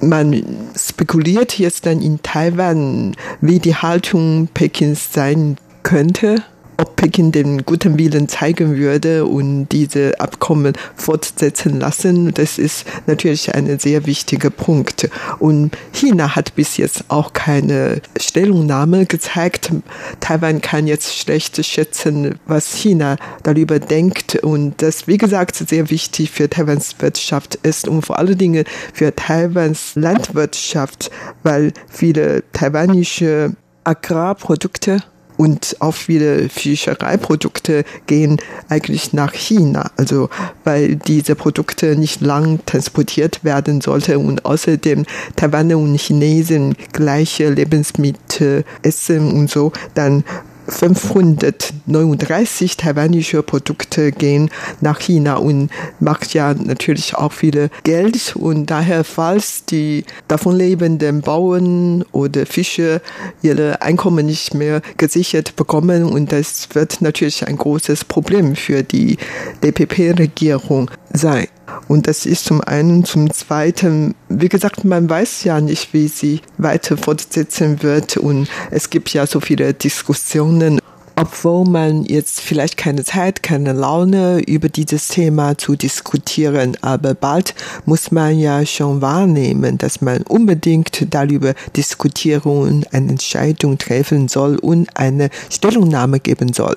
man 0.00 0.44
spekuliert 0.76 1.58
jetzt 1.58 1.86
dann 1.86 2.00
in 2.00 2.22
Taiwan, 2.22 3.16
wie 3.40 3.58
die 3.58 3.76
Haltung 3.76 4.48
Pekins 4.52 5.12
sein 5.12 5.56
könnte 5.82 6.42
ob 6.76 6.96
Peking 6.96 7.32
den 7.32 7.64
guten 7.64 7.98
Willen 7.98 8.28
zeigen 8.28 8.76
würde 8.76 9.26
und 9.26 9.68
diese 9.68 10.20
Abkommen 10.20 10.74
fortsetzen 10.96 11.80
lassen. 11.80 12.32
Das 12.34 12.58
ist 12.58 12.86
natürlich 13.06 13.54
ein 13.54 13.78
sehr 13.78 14.06
wichtiger 14.06 14.50
Punkt. 14.50 15.10
Und 15.38 15.76
China 15.92 16.34
hat 16.34 16.54
bis 16.54 16.76
jetzt 16.76 17.04
auch 17.08 17.32
keine 17.32 18.00
Stellungnahme 18.18 19.06
gezeigt. 19.06 19.72
Taiwan 20.20 20.60
kann 20.60 20.86
jetzt 20.86 21.16
schlecht 21.16 21.64
schätzen, 21.64 22.38
was 22.46 22.74
China 22.74 23.16
darüber 23.42 23.78
denkt. 23.78 24.36
Und 24.36 24.80
das, 24.82 25.06
wie 25.06 25.18
gesagt, 25.18 25.56
sehr 25.56 25.90
wichtig 25.90 26.30
für 26.30 26.48
Taiwans 26.48 26.96
Wirtschaft 26.98 27.56
ist 27.56 27.88
und 27.88 28.02
vor 28.02 28.18
allen 28.18 28.38
Dingen 28.38 28.64
für 28.92 29.14
Taiwans 29.14 29.92
Landwirtschaft, 29.94 31.10
weil 31.42 31.72
viele 31.88 32.42
taiwanische 32.52 33.54
Agrarprodukte 33.84 35.02
und 35.36 35.76
auch 35.80 35.94
viele 35.94 36.48
Fischereiprodukte 36.48 37.84
gehen 38.06 38.38
eigentlich 38.68 39.12
nach 39.12 39.32
China, 39.32 39.90
also 39.96 40.28
weil 40.64 40.96
diese 40.96 41.34
Produkte 41.34 41.96
nicht 41.96 42.20
lang 42.20 42.60
transportiert 42.66 43.44
werden 43.44 43.80
sollten 43.80 44.16
und 44.16 44.44
außerdem 44.44 45.04
Taiwaner 45.36 45.78
und 45.78 45.96
Chinesen 45.96 46.76
gleiche 46.92 47.50
Lebensmittel 47.50 48.64
essen 48.82 49.32
und 49.32 49.50
so, 49.50 49.72
dann 49.94 50.24
539 50.68 52.76
taiwanische 52.76 53.42
Produkte 53.42 54.12
gehen 54.12 54.50
nach 54.80 55.00
China 55.00 55.36
und 55.36 55.70
macht 56.00 56.34
ja 56.34 56.54
natürlich 56.54 57.14
auch 57.14 57.32
viele 57.32 57.70
Geld 57.82 58.36
und 58.36 58.66
daher, 58.66 59.04
falls 59.04 59.64
die 59.64 60.04
davon 60.28 60.56
lebenden 60.56 61.20
Bauern 61.20 62.04
oder 62.12 62.46
Fischer 62.46 63.00
ihre 63.42 63.82
Einkommen 63.82 64.26
nicht 64.26 64.54
mehr 64.54 64.80
gesichert 64.96 65.56
bekommen 65.56 66.04
und 66.04 66.32
das 66.32 66.68
wird 66.74 67.00
natürlich 67.00 67.46
ein 67.46 67.56
großes 67.56 68.04
Problem 68.04 68.56
für 68.56 68.82
die 68.82 69.18
DPP-Regierung 69.62 70.90
sein. 71.12 71.48
Und 71.88 72.06
das 72.06 72.26
ist 72.26 72.44
zum 72.44 72.60
einen. 72.60 73.04
Zum 73.04 73.32
zweiten, 73.32 74.14
wie 74.28 74.48
gesagt, 74.48 74.84
man 74.84 75.08
weiß 75.08 75.44
ja 75.44 75.60
nicht, 75.60 75.92
wie 75.92 76.08
sie 76.08 76.40
weiter 76.58 76.96
fortsetzen 76.96 77.82
wird. 77.82 78.16
Und 78.16 78.48
es 78.70 78.90
gibt 78.90 79.12
ja 79.12 79.26
so 79.26 79.40
viele 79.40 79.74
Diskussionen 79.74 80.80
obwohl 81.16 81.64
man 81.64 82.04
jetzt 82.04 82.40
vielleicht 82.40 82.76
keine 82.76 83.04
Zeit, 83.04 83.42
keine 83.42 83.72
Laune 83.72 84.40
über 84.46 84.68
dieses 84.68 85.08
Thema 85.08 85.56
zu 85.56 85.76
diskutieren, 85.76 86.76
aber 86.80 87.14
bald 87.14 87.54
muss 87.84 88.10
man 88.10 88.38
ja 88.38 88.66
schon 88.66 89.00
wahrnehmen, 89.00 89.78
dass 89.78 90.00
man 90.00 90.22
unbedingt 90.22 91.06
darüber 91.14 91.54
diskutieren 91.76 92.42
und 92.42 92.92
eine 92.92 93.10
Entscheidung 93.10 93.78
treffen 93.78 94.28
soll 94.28 94.56
und 94.56 94.88
eine 94.96 95.30
Stellungnahme 95.50 96.20
geben 96.20 96.52
soll. 96.52 96.76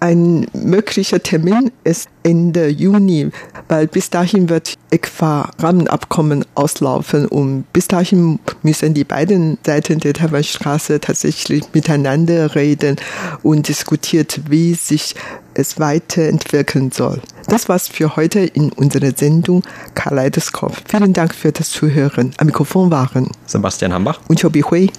Ein 0.00 0.46
möglicher 0.52 1.20
Termin 1.22 1.72
ist 1.82 2.08
Ende 2.22 2.68
Juni, 2.68 3.30
weil 3.68 3.88
bis 3.88 4.10
dahin 4.10 4.48
wird 4.48 4.74
ECFA-Rahmenabkommen 4.90 6.44
auslaufen 6.54 7.26
und 7.26 7.64
bis 7.72 7.88
dahin 7.88 8.38
müssen 8.62 8.94
die 8.94 9.04
beiden 9.04 9.58
Seiten 9.64 9.98
der 9.98 10.14
Taiwanstraße 10.14 11.00
tatsächlich 11.00 11.64
miteinander 11.72 12.54
reden 12.54 12.96
und 13.42 13.68
diskutiert, 13.68 14.40
wie 14.48 14.74
sich 14.74 15.16
es 15.54 15.80
weiterentwickeln 15.80 16.92
soll. 16.92 17.20
Das 17.48 17.68
war's 17.68 17.88
für 17.88 18.14
heute 18.14 18.40
in 18.40 18.70
unserer 18.72 19.10
Sendung 19.16 19.62
Kaleidoskop. 19.94 20.76
Vielen 20.86 21.12
Dank 21.12 21.34
für 21.34 21.50
das 21.50 21.70
Zuhören. 21.70 22.32
Am 22.36 22.46
Mikrofon 22.46 22.90
waren 22.90 23.30
Sebastian 23.46 23.92
Hambach 23.92 24.20
und 24.28 24.40
Chobi 24.40 24.62
Hui. 24.62 24.90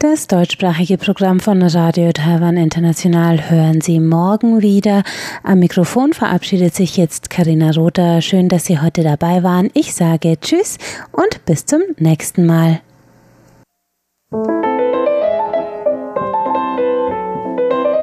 Das 0.01 0.25
deutschsprachige 0.25 0.97
Programm 0.97 1.39
von 1.39 1.61
Radio 1.61 2.11
Taiwan 2.11 2.57
International 2.57 3.51
hören 3.51 3.81
Sie 3.81 3.99
morgen 3.99 4.63
wieder. 4.63 5.03
Am 5.43 5.59
Mikrofon 5.59 6.13
verabschiedet 6.13 6.73
sich 6.73 6.97
jetzt 6.97 7.29
Karina 7.29 7.69
Rother. 7.69 8.19
Schön, 8.23 8.49
dass 8.49 8.65
Sie 8.65 8.79
heute 8.79 9.03
dabei 9.03 9.43
waren. 9.43 9.69
Ich 9.75 9.93
sage 9.93 10.39
Tschüss 10.41 10.79
und 11.11 11.45
bis 11.45 11.67
zum 11.67 11.81
nächsten 11.99 12.47
Mal. 12.47 12.81